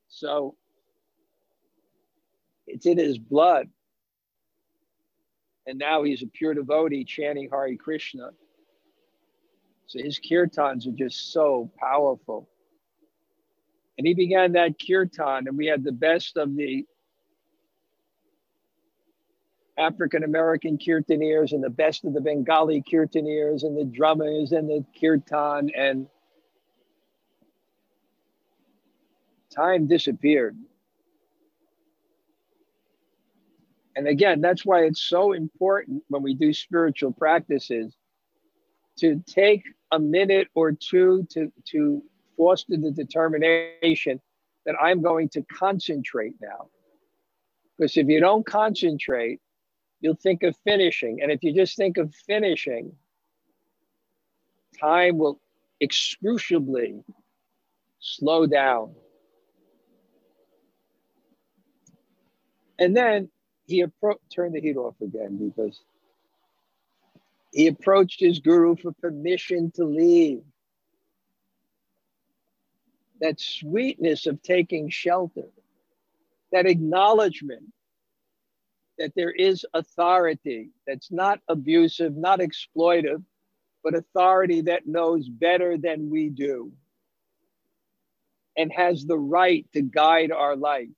[0.08, 0.56] So
[2.66, 3.68] it's in his blood
[5.66, 8.30] and now he's a pure devotee chanting Hare Krishna.
[9.86, 12.48] So his kirtans are just so powerful.
[13.98, 16.84] And he began that kirtan, and we had the best of the
[19.78, 24.84] African American kirtaniyas and the best of the Bengali kirtaniyas and the drummers and the
[24.98, 26.06] kirtan, and
[29.54, 30.56] time disappeared.
[33.96, 37.96] And again, that's why it's so important when we do spiritual practices
[38.98, 42.02] to take a minute or two to, to
[42.36, 44.20] foster the determination
[44.66, 46.68] that I'm going to concentrate now.
[47.76, 49.40] Because if you don't concentrate,
[50.00, 51.22] you'll think of finishing.
[51.22, 52.92] And if you just think of finishing,
[54.78, 55.40] time will
[55.80, 57.02] excruciably
[58.00, 58.94] slow down.
[62.78, 63.30] And then
[63.66, 65.80] he appro- turned the heat off again because
[67.52, 70.42] he approached his guru for permission to leave.
[73.20, 75.48] That sweetness of taking shelter,
[76.52, 77.64] that acknowledgement
[78.98, 83.22] that there is authority that's not abusive, not exploitive,
[83.82, 86.72] but authority that knows better than we do
[88.56, 90.88] and has the right to guide our life.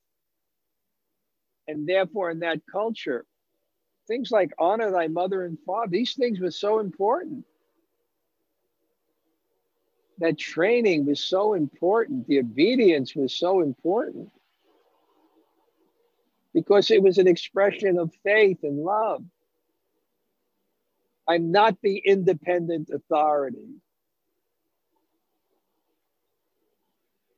[1.68, 3.26] And therefore, in that culture,
[4.08, 7.44] things like honor thy mother and father, these things were so important.
[10.18, 12.26] That training was so important.
[12.26, 14.30] The obedience was so important
[16.54, 19.22] because it was an expression of faith and love.
[21.28, 23.68] I'm not the independent authority.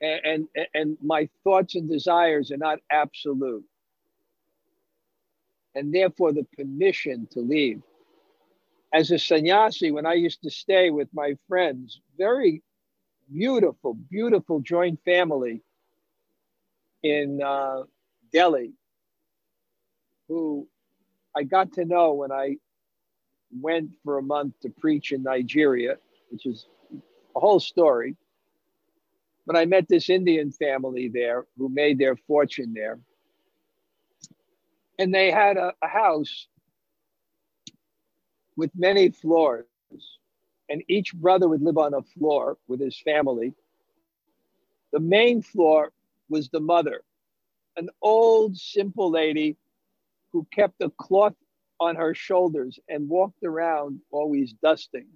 [0.01, 3.64] And, and, and my thoughts and desires are not absolute.
[5.75, 7.83] And therefore, the permission to leave.
[8.93, 12.62] As a sannyasi, when I used to stay with my friends, very
[13.33, 15.62] beautiful, beautiful joint family
[17.03, 17.83] in uh,
[18.33, 18.73] Delhi,
[20.29, 20.66] who
[21.37, 22.57] I got to know when I
[23.53, 25.97] went for a month to preach in Nigeria,
[26.31, 26.66] which is
[27.37, 28.16] a whole story.
[29.47, 32.99] But I met this Indian family there who made their fortune there.
[35.01, 36.47] And they had a, a house
[38.57, 39.65] with many floors.
[40.69, 43.55] And each brother would live on a floor with his family.
[44.93, 45.91] The main floor
[46.29, 47.03] was the mother,
[47.79, 49.57] an old, simple lady
[50.33, 51.35] who kept a cloth
[51.81, 55.07] on her shoulders and walked around always dusting.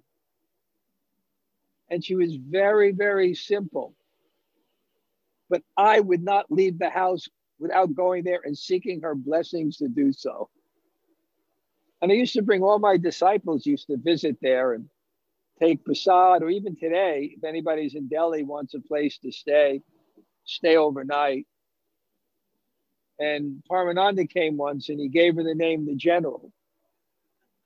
[1.89, 3.93] And she was very, very simple.
[5.47, 7.29] But I would not leave the house
[7.59, 10.49] without going there and seeking her blessings to do so.
[12.01, 14.89] And I used to bring all my disciples used to visit there and
[15.59, 19.81] take prasad, or even today, if anybody's in Delhi wants a place to stay,
[20.45, 21.47] stay overnight.
[23.19, 26.51] And Paramananda came once and he gave her the name the general.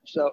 [0.06, 0.32] So,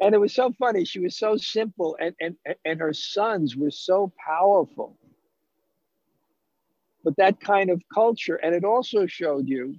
[0.00, 0.84] and it was so funny.
[0.84, 4.98] She was so simple and, and, and her sons were so powerful.
[7.04, 9.76] But that kind of culture, and it also showed you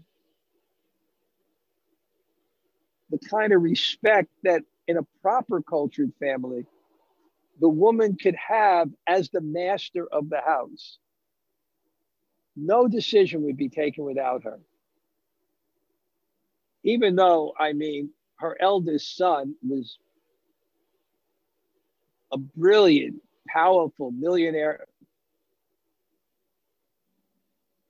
[3.11, 6.65] the kind of respect that in a proper cultured family,
[7.59, 10.97] the woman could have as the master of the house.
[12.55, 14.59] No decision would be taken without her.
[16.83, 19.97] Even though, I mean, her eldest son was
[22.33, 24.87] a brilliant, powerful millionaire.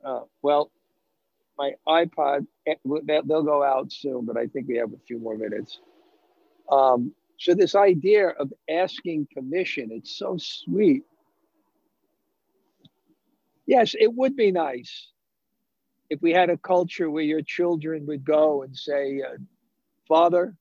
[0.05, 0.71] Uh, well,
[1.57, 2.75] my iPod, eh,
[3.05, 5.79] they'll go out soon, but I think we have a few more minutes.
[6.71, 11.03] Um, so, this idea of asking permission, it's so sweet.
[13.67, 15.09] Yes, it would be nice
[16.09, 19.37] if we had a culture where your children would go and say, uh,
[20.07, 20.55] Father,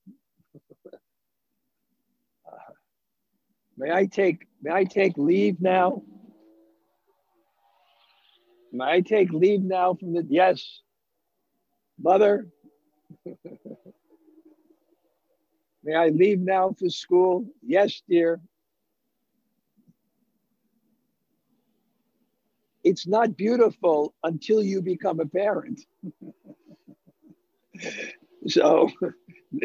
[2.47, 2.73] uh,
[3.77, 6.03] may I take may I take leave now?
[8.73, 10.81] May I take leave now from the yes,
[11.99, 12.47] mother?
[15.83, 17.47] may I leave now for school?
[17.63, 18.41] Yes, dear.
[22.85, 25.81] It's not beautiful until you become a parent.
[28.47, 28.89] so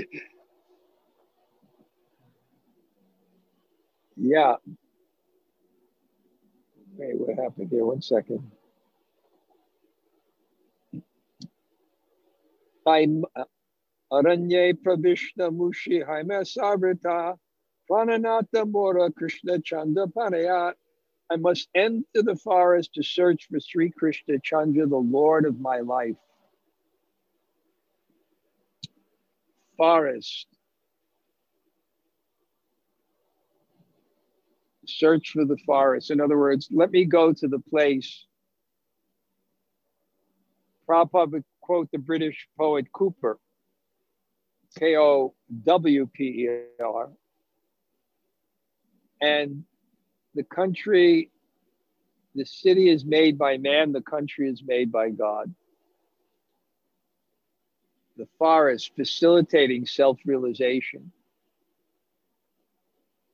[4.17, 4.55] yeah.
[6.97, 7.85] Hey, what happened here?
[7.85, 8.51] One second.
[12.85, 13.23] I'm
[14.11, 17.35] Aranye Pravishna Mushi Haime Savrita
[17.89, 20.73] Prananata Mora Krishna Chanda Panayat.
[21.31, 25.79] I must enter the forest to search for Sri Krishna Chandra, the Lord of my
[25.79, 26.15] life.
[29.77, 30.47] forest.
[34.87, 36.11] Search for the forest.
[36.11, 38.25] In other words, let me go to the place.
[40.87, 43.37] Prabhupada quote the British poet Cowper
[44.77, 46.49] K O W P E
[46.79, 47.09] R.
[49.19, 49.63] And
[50.35, 51.31] the country,
[52.35, 55.55] the city is made by man, the country is made by God.
[58.17, 61.11] The forest facilitating self realization.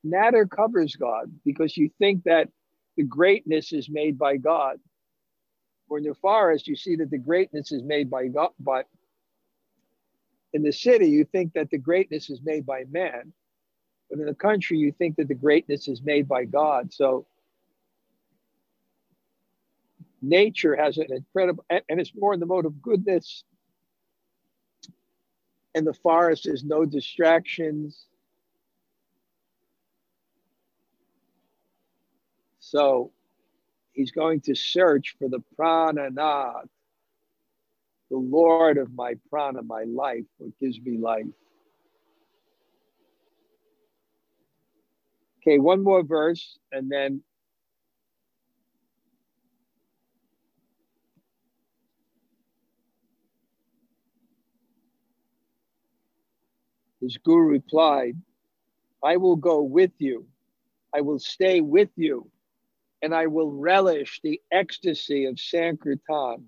[0.02, 2.48] Matter covers God because you think that
[2.96, 4.78] the greatness is made by God.
[5.92, 8.88] Or in the forest, you see that the greatness is made by God, but
[10.54, 13.34] in the city, you think that the greatness is made by man.
[14.08, 16.94] But in the country, you think that the greatness is made by God.
[16.94, 17.26] So
[20.22, 23.44] nature has an incredible, and, and it's more in the mode of goodness.
[25.74, 28.06] And the forest is no distractions.
[32.60, 33.12] So
[34.02, 36.66] he's going to search for the prananath,
[38.10, 41.24] the Lord of my prana, my life, what gives me life.
[45.38, 47.22] Okay, one more verse and then
[57.00, 58.16] his guru replied,
[59.04, 60.26] I will go with you.
[60.92, 62.28] I will stay with you
[63.02, 66.46] and I will relish the ecstasy of Sankirtan.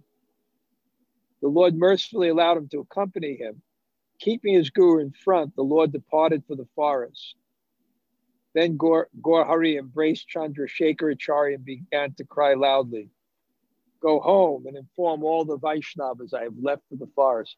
[1.42, 3.61] The Lord mercifully allowed him to accompany him.
[4.20, 7.34] Keeping his guru in front, the Lord departed for the forest.
[8.55, 13.11] Then Gaur, embraced Chandrasekhar Acharya and began to cry loudly,
[14.00, 17.57] Go home and inform all the Vaishnavas I have left for the forest.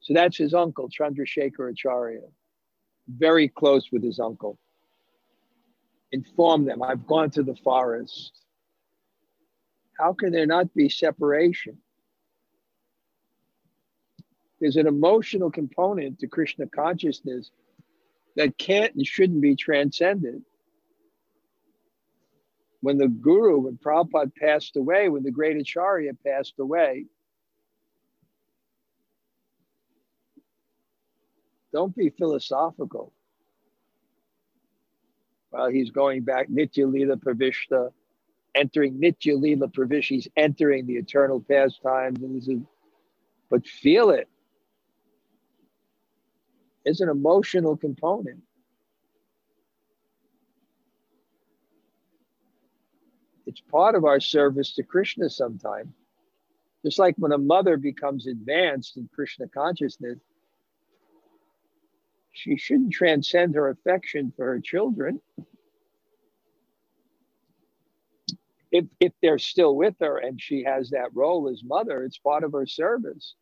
[0.00, 2.20] So that's his uncle, Chandrasekhar Acharya.
[3.08, 4.58] Very close with his uncle.
[6.14, 8.38] Inform them, I've gone to the forest.
[9.98, 11.78] How can there not be separation?
[14.60, 17.50] There's an emotional component to Krishna consciousness
[18.36, 20.40] that can't and shouldn't be transcended.
[22.80, 27.06] When the Guru, when Prabhupada passed away, when the great Acharya passed away,
[31.72, 33.12] don't be philosophical.
[35.70, 37.90] He's going back, Nitya Lila Pravishta,
[38.54, 42.60] entering Nitya Lila Pravishta, he's entering the eternal pastimes, and this is,
[43.50, 44.28] but feel it.
[46.84, 48.42] it is an emotional component.
[53.46, 55.92] It's part of our service to Krishna sometimes.
[56.84, 60.18] Just like when a mother becomes advanced in Krishna consciousness,
[62.34, 65.20] she shouldn't transcend her affection for her children.
[68.72, 72.44] If, if they're still with her and she has that role as mother, it's part
[72.44, 73.34] of her service.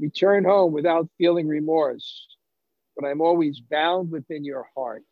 [0.00, 2.28] Return home without feeling remorse,
[2.96, 5.02] but I'm always bound within your heart.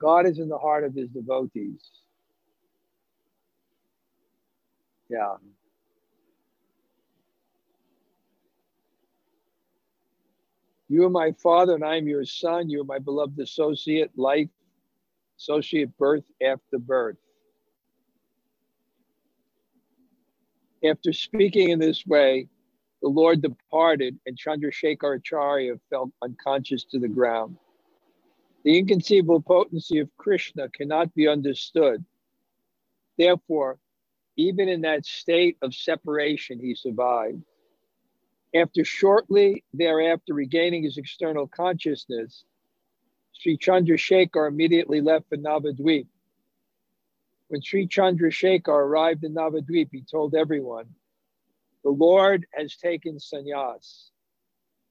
[0.00, 1.82] God is in the heart of his devotees.
[5.08, 5.34] Yeah.
[10.88, 12.68] You are my father, and I am your son.
[12.68, 14.48] You are my beloved associate, life,
[15.38, 17.16] associate birth after birth.
[20.84, 22.48] After speaking in this way,
[23.00, 27.56] the Lord departed, and Chandrasekhar Acharya fell unconscious to the ground.
[28.64, 32.04] The inconceivable potency of Krishna cannot be understood.
[33.18, 33.78] Therefore,
[34.36, 37.42] even in that state of separation, he survived.
[38.54, 42.44] After shortly thereafter regaining his external consciousness,
[43.32, 46.06] Sri Chandrasekhar immediately left for Navadvip
[47.48, 50.86] when Sri Chandrasekhar arrived in Navadvip, he told everyone,
[51.84, 54.10] The Lord has taken sannyas.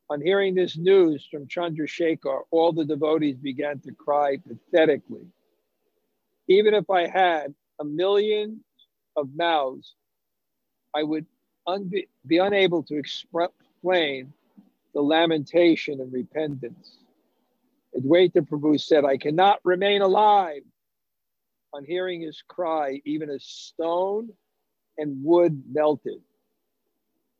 [0.09, 5.27] On hearing this news from Chandrasekhar, all the devotees began to cry pathetically.
[6.47, 8.63] Even if I had a million
[9.15, 9.95] of mouths,
[10.95, 11.25] I would
[11.67, 11.91] un-
[12.25, 14.33] be unable to explain
[14.93, 16.97] the lamentation and repentance.
[17.97, 20.63] Advaita Prabhu said, I cannot remain alive
[21.73, 24.29] on hearing his cry, even a stone
[24.97, 26.21] and wood melted.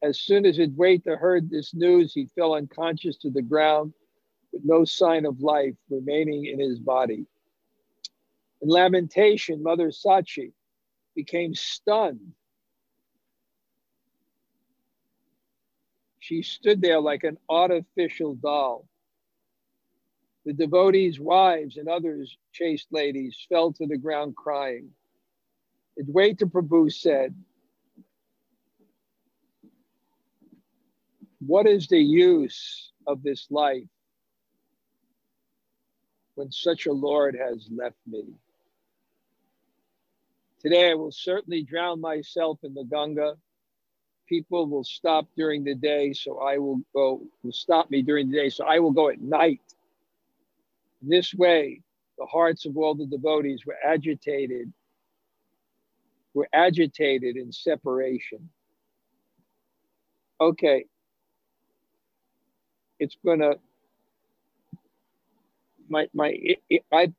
[0.02, 3.94] As soon as Advaita heard this news, he fell unconscious to the ground
[4.52, 7.26] with no sign of life remaining in his body.
[8.62, 10.52] In lamentation, Mother Sachi
[11.16, 12.34] became stunned.
[16.20, 18.88] She stood there like an artificial doll.
[20.46, 24.90] The devotees' wives and others chaste ladies fell to the ground crying.
[26.00, 27.36] Advaita Prabhu said,
[31.46, 33.84] What is the use of this life
[36.36, 38.24] when such a Lord has left me?
[40.64, 43.36] Today I will certainly drown myself in the Ganga.
[44.30, 48.38] People will stop during the day, so I will go, will stop me during the
[48.38, 49.60] day, so I will go at night.
[51.02, 51.82] This way,
[52.18, 54.72] the hearts of all the devotees were agitated,
[56.34, 58.50] were agitated in separation.
[60.40, 60.86] Okay,
[63.00, 63.56] it's gonna
[65.90, 66.38] my my
[66.94, 67.14] i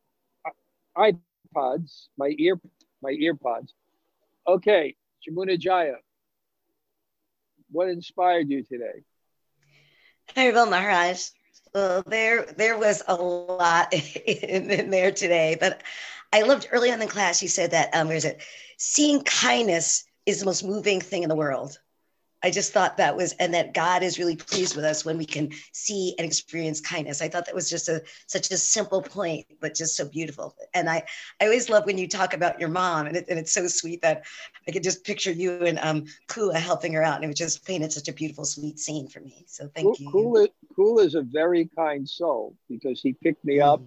[0.96, 2.58] iPods, my ear
[3.04, 3.68] my earpods.
[4.48, 4.96] Okay,
[5.26, 5.96] Jamuna Jaya,
[7.70, 9.04] what inspired you today?
[10.34, 11.28] Haribol Maharaj.
[11.74, 13.92] Well, there there was a lot
[14.26, 15.82] in, in, there today, but
[16.32, 17.42] I loved early on in the class.
[17.42, 18.42] You said that um, where is it?
[18.78, 21.78] Seeing kindness is the most moving thing in the world.
[22.44, 25.24] I just thought that was, and that God is really pleased with us when we
[25.24, 27.22] can see and experience kindness.
[27.22, 30.54] I thought that was just a such a simple point, but just so beautiful.
[30.74, 31.04] And I,
[31.40, 34.02] I always love when you talk about your mom, and, it, and it's so sweet
[34.02, 34.24] that
[34.68, 37.64] I could just picture you and um, Kula helping her out, and it was just
[37.64, 39.46] painted such a beautiful, sweet scene for me.
[39.48, 40.10] So thank you.
[40.10, 43.86] Kula, Kula is a very kind soul because he picked me up, mm.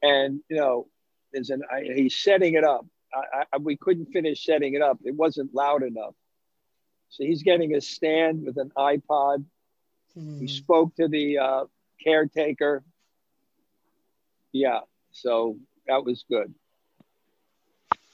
[0.00, 0.86] and you know,
[1.34, 2.86] there's an I, he's setting it up.
[3.14, 6.14] I, I, we couldn't finish setting it up; it wasn't loud enough
[7.16, 9.42] so he's getting a stand with an iPod.
[10.12, 10.38] Hmm.
[10.38, 11.64] He spoke to the uh,
[12.04, 12.84] caretaker.
[14.52, 14.80] Yeah,
[15.12, 15.56] so
[15.86, 16.52] that was good.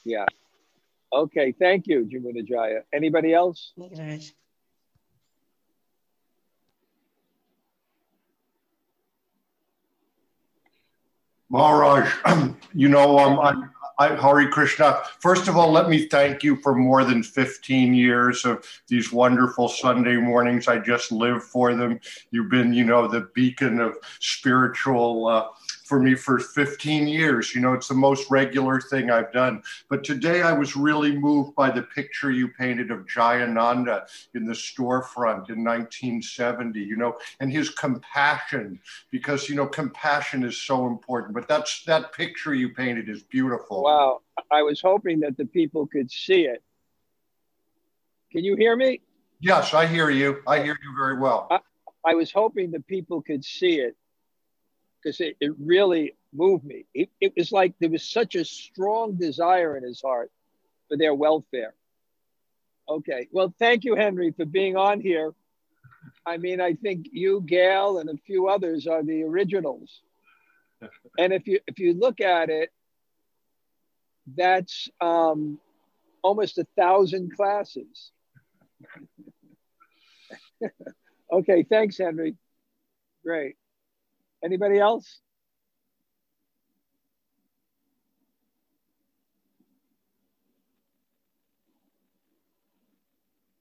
[0.05, 0.27] Yeah.
[1.13, 2.83] Okay, thank you, Jamuna Jaya.
[2.93, 3.73] Anybody else?
[11.51, 12.09] Maharaj,
[12.73, 15.03] you know, um, I'm I, Hari Krishna.
[15.21, 19.69] First of all, let me thank you for more than 15 years of these wonderful
[19.69, 20.69] Sunday mornings.
[20.69, 22.01] I just live for them.
[22.31, 25.49] You've been, you know, the beacon of spiritual uh,
[25.85, 27.55] for me for 15 years.
[27.55, 29.63] You know, it's the most regular thing I've done.
[29.89, 34.53] But today I was really moved by the picture you painted of Jayananda in the
[34.53, 38.81] storefront in 1970, you know, and his compassion,
[39.11, 41.35] because, you know, compassion is so important.
[41.35, 43.83] But that's that picture you painted is beautiful.
[43.83, 44.21] Wow.
[44.51, 46.63] I was hoping that the people could see it.
[48.31, 49.03] Can you hear me?
[49.41, 50.43] Yes, I hear you.
[50.47, 51.49] I hear you very well.
[51.51, 51.59] I,
[52.05, 53.97] I was hoping the people could see it
[55.03, 56.87] because it, it really moved me.
[56.95, 60.31] It, it was like there was such a strong desire in his heart
[60.89, 61.75] for their welfare.
[62.89, 63.29] Okay.
[63.33, 65.35] Well, thank you, Henry, for being on here.
[66.27, 70.03] I mean, I think you, Gail, and a few others are the originals.
[71.19, 72.71] And if you if you look at it,
[74.37, 75.61] that's um,
[76.23, 78.11] almost a thousand classes.
[81.33, 82.35] okay, thanks, Henry.
[83.25, 83.57] Great.
[84.45, 85.21] Anybody else?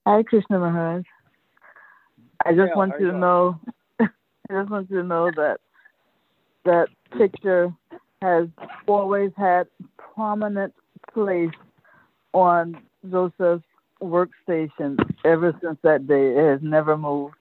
[0.08, 1.04] Hi, Krishna Maharaj.
[2.44, 3.60] I just yeah, want you to know,
[4.00, 4.08] I
[4.50, 5.60] just want you to know that
[6.66, 7.72] that picture
[8.22, 8.48] has
[8.88, 9.68] always had
[9.98, 10.74] prominent
[11.14, 11.52] place
[12.34, 12.78] on
[13.10, 13.64] Joseph's
[14.02, 16.36] workstation ever since that day.
[16.36, 17.36] It has never moved.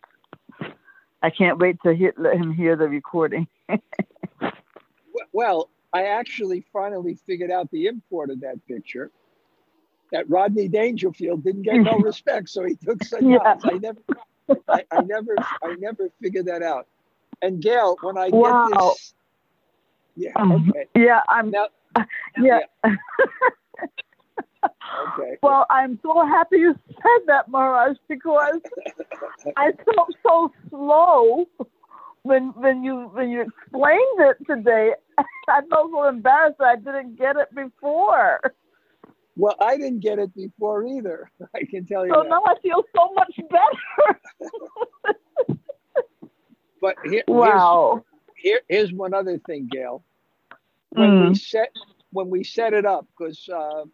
[1.23, 3.47] I can't wait to hear, let him hear the recording.
[5.33, 9.11] well, I actually finally figured out the import of that picture.
[10.12, 13.57] That Rodney Dangerfield didn't get no respect, so he took some yeah.
[13.62, 14.01] I never,
[14.68, 16.89] I, I, never, I never figured that out.
[17.43, 18.68] And Gail, when I wow.
[18.68, 19.14] get this,
[20.16, 21.68] yeah, um, okay, yeah, I'm, now,
[22.39, 22.61] yeah.
[22.85, 22.97] yeah.
[24.64, 25.38] Okay.
[25.42, 28.61] Well, I'm so happy you said that, Maharaj, because
[29.56, 31.46] I felt so slow
[32.22, 34.92] when when you when you explained it today.
[35.48, 38.40] I felt so embarrassed that I didn't get it before.
[39.36, 41.30] Well, I didn't get it before either.
[41.54, 42.12] I can tell you.
[42.14, 42.28] So that.
[42.28, 45.16] now I feel so much better.
[46.80, 48.04] but here, wow.
[48.34, 50.04] Here's, here, here's one other thing, Gail.
[50.90, 51.28] When mm.
[51.30, 51.70] we set
[52.12, 53.84] when we set it up, because uh,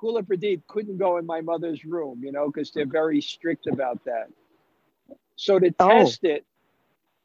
[0.00, 4.04] Kula Pradeep couldn't go in my mother's room, you know, because they're very strict about
[4.04, 4.28] that.
[5.36, 5.88] So to oh.
[5.88, 6.44] test it,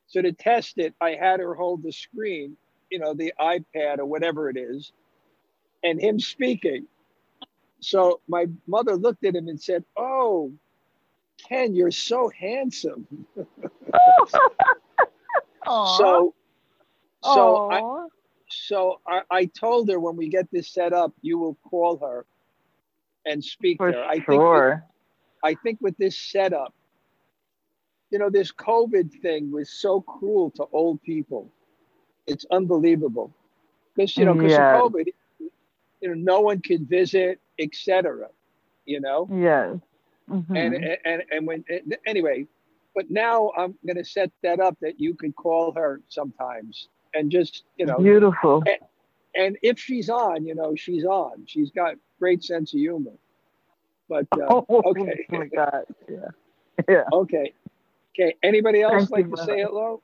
[0.07, 2.57] so to test it, I had her hold the screen,
[2.89, 4.91] you know, the iPad or whatever it is,
[5.84, 6.88] and him speaking.
[7.80, 10.53] So my mother looked at him and said, "Oh,
[11.47, 13.26] Ken, you're so handsome."
[15.65, 16.34] so
[17.24, 18.07] So I,
[18.49, 22.26] so I, I told her when we get this set up, you will call her
[23.26, 24.03] and speak For to her.
[24.03, 24.26] I sure.
[24.26, 24.80] think with,
[25.43, 26.74] I think with this setup,
[28.09, 31.51] you know, this COVID thing was so cruel to old people.
[32.28, 33.34] It's unbelievable.
[33.95, 35.05] Because you know, because of COVID,
[36.01, 38.28] you know, no one could visit, etc.
[38.86, 39.78] You know, Yes.
[40.30, 40.57] Mhm.
[40.57, 41.63] and and and when
[42.05, 42.47] anyway,
[42.95, 47.63] but now I'm gonna set that up that you could call her sometimes and just
[47.78, 48.63] you know Beautiful.
[49.36, 51.45] and if she's on, you know, she's on.
[51.45, 53.17] She's got great sense of humor.
[54.07, 55.84] But uh, oh okay, my God.
[56.09, 56.32] Yeah.
[56.88, 57.03] Yeah.
[57.13, 57.53] okay,
[58.13, 58.36] okay.
[58.41, 60.01] Anybody else Thank like you, to say hello?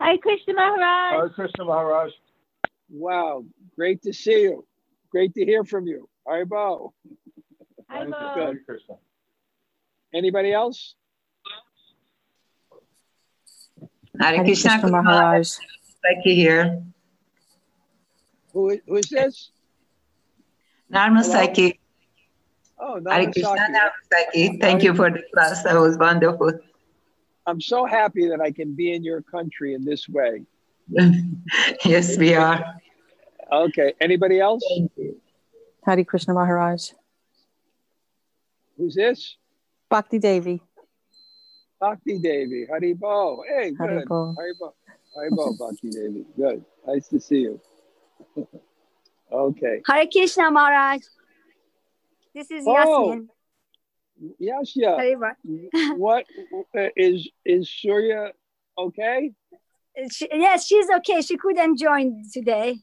[0.00, 1.12] Hi, Krishna Maharaj.
[1.16, 2.12] Hare Krishna Maharaj.
[2.90, 3.44] Wow,
[3.74, 4.64] great to see you.
[5.10, 6.08] Great to hear from you.
[6.26, 6.92] Haribol.
[7.88, 8.10] Hi, Bo.
[8.34, 8.44] Good.
[8.44, 8.94] Hare Krishna.
[10.14, 10.94] Anybody else?
[14.20, 15.50] Hare Hare Krishna, Krishna Maharaj.
[16.02, 16.82] Becky here.
[18.52, 19.50] Who, who is this?
[20.92, 21.22] Narma Hello?
[21.22, 21.78] Saki.
[22.80, 24.50] Oh, Hare Krishna, Namasaki.
[24.50, 25.62] Narma Thank you for the class.
[25.62, 26.52] That was wonderful.
[27.46, 30.42] I'm so happy that I can be in your country in this way.
[31.84, 32.76] yes, we are.
[33.50, 33.94] Okay.
[34.00, 34.62] Anybody else?
[34.68, 35.20] Thank you.
[35.84, 36.90] Hare Krishna Maharaj.
[38.76, 39.36] Who's this?
[39.90, 40.62] Bhakti Devi.
[41.80, 42.66] Bhakti Devi.
[42.70, 43.42] Haribol.
[43.48, 44.04] Hey, good.
[44.06, 44.36] Haribol.
[44.36, 44.72] Haribol.
[45.16, 46.24] Haribol, Bhakti Devi.
[46.36, 46.64] Good.
[46.86, 47.60] Nice to see you.
[49.30, 49.82] Okay.
[49.86, 51.02] Hare Krishna Maharaj.
[52.34, 53.10] This is oh.
[53.10, 53.28] Yasmin.
[54.40, 55.96] Yashya.
[55.96, 56.24] what
[56.76, 58.32] uh, is is Surya
[58.76, 59.32] okay?
[60.10, 61.20] She, yes, she's okay.
[61.22, 62.78] She couldn't join today.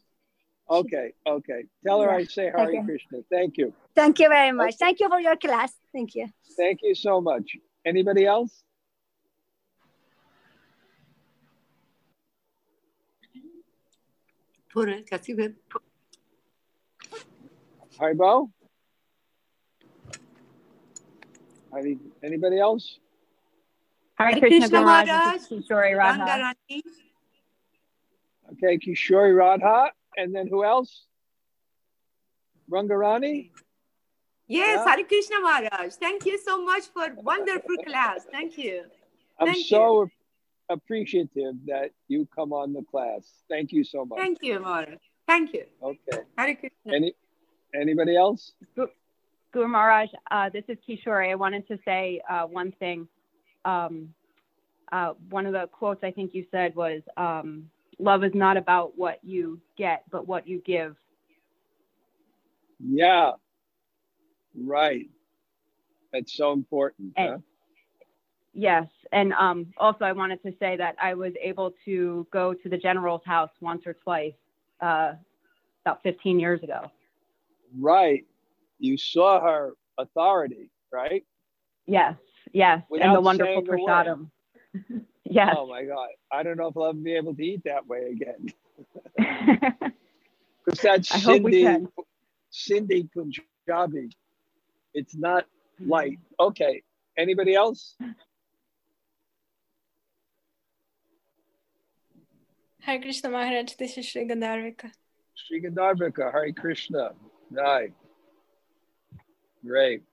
[0.70, 1.66] Okay, okay.
[1.86, 2.16] Tell her yeah.
[2.16, 2.82] I say Hare okay.
[2.84, 3.20] Krishna.
[3.30, 3.74] Thank you.
[3.96, 4.70] Thank you very much.
[4.70, 4.78] Okay.
[4.80, 5.74] Thank you for your class.
[5.94, 6.28] Thank you.
[6.58, 7.58] Thank you so much.
[7.86, 8.64] Anybody else?
[14.74, 15.10] Put it,
[18.00, 18.50] به Haribol?
[21.78, 23.00] Any, anybody else?
[24.18, 25.08] Hare Hare Krishna Krishna Maharaj.
[25.08, 25.34] Maharaj.
[25.34, 26.24] This is Kishori Radha.
[26.24, 26.82] Rangarani.
[28.54, 29.92] Okay, Kishori Radha.
[30.18, 31.06] And then who else?
[32.72, 33.52] Rangarani?
[34.48, 34.96] Yes, Yeah.
[34.96, 35.94] Hare Krishna Maharaj.
[35.96, 38.26] Thank you so much for wonderful class.
[38.32, 38.84] Thank you.
[39.40, 40.08] I'm Thank so
[40.70, 43.44] appreciative that you come on the class.
[43.50, 44.18] Thank you so much.
[44.18, 44.96] Thank you, Maharaj.
[45.28, 45.66] Thank you.
[45.84, 46.24] Okay.
[46.38, 46.96] Hare Krishna.
[46.96, 47.14] Any
[47.80, 48.54] anybody else?
[48.76, 51.32] Guru Maharaj, uh, this is Kishore.
[51.32, 53.08] I wanted to say uh, one thing.
[53.64, 54.14] Um,
[54.92, 58.98] uh, one of the quotes I think you said was, um, "Love is not about
[58.98, 60.96] what you get, but what you give."
[62.80, 63.32] Yeah.
[64.54, 65.10] Right.
[66.12, 67.14] That's so important.
[67.18, 67.38] And- huh?
[68.58, 72.70] Yes, and um, also I wanted to say that I was able to go to
[72.70, 74.34] the general's house once or twice
[74.80, 75.14] uh,
[75.86, 76.90] about 15 years ago.
[77.78, 78.26] Right.
[78.80, 81.24] You saw her authority, right?
[81.86, 82.16] Yes,
[82.52, 84.06] yes, Without and the wonderful saying a word.
[84.08, 84.30] prasadam.
[85.24, 85.56] yes.
[85.58, 86.08] Oh my God.
[86.32, 88.54] I don't know if I'll ever be able to eat that way again.
[90.66, 91.88] Because that's I hope we Cindy, can.
[92.52, 94.10] Sindhi Punjabi.
[94.96, 95.46] It's not
[95.80, 96.18] light.
[96.40, 96.82] Okay.
[97.16, 97.96] Anybody else?
[102.82, 104.92] Hare Krishna Maharaj, this is Sri Gandharvika.
[105.36, 107.12] Sri Gandharvika, Hare Krishna.
[107.52, 107.94] Right.
[109.66, 110.04] Great.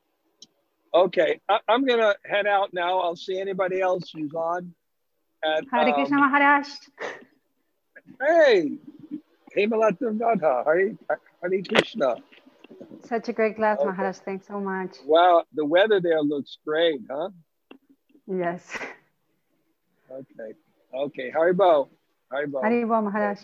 [0.95, 1.41] Okay.
[1.49, 3.01] I, I'm going to head out now.
[3.01, 4.75] I'll see anybody else who's on.
[5.45, 6.69] At, Hare Krishna um, Maharaj.
[8.21, 8.73] Hey,
[9.57, 10.95] Hemalatam Radha, Hare,
[11.43, 12.17] Hare Krishna.
[13.05, 13.89] Such a great class, Okay.
[13.89, 14.17] Maharaj.
[14.19, 14.97] Thanks so much.
[15.05, 17.31] Wow, the weather there looks great, huh?
[18.27, 18.79] Yes.
[20.11, 20.55] Okay.
[20.95, 21.33] Okay.
[21.33, 21.89] Haribol.
[22.33, 22.63] Haribol.
[22.63, 23.41] Haribol, Maharaj.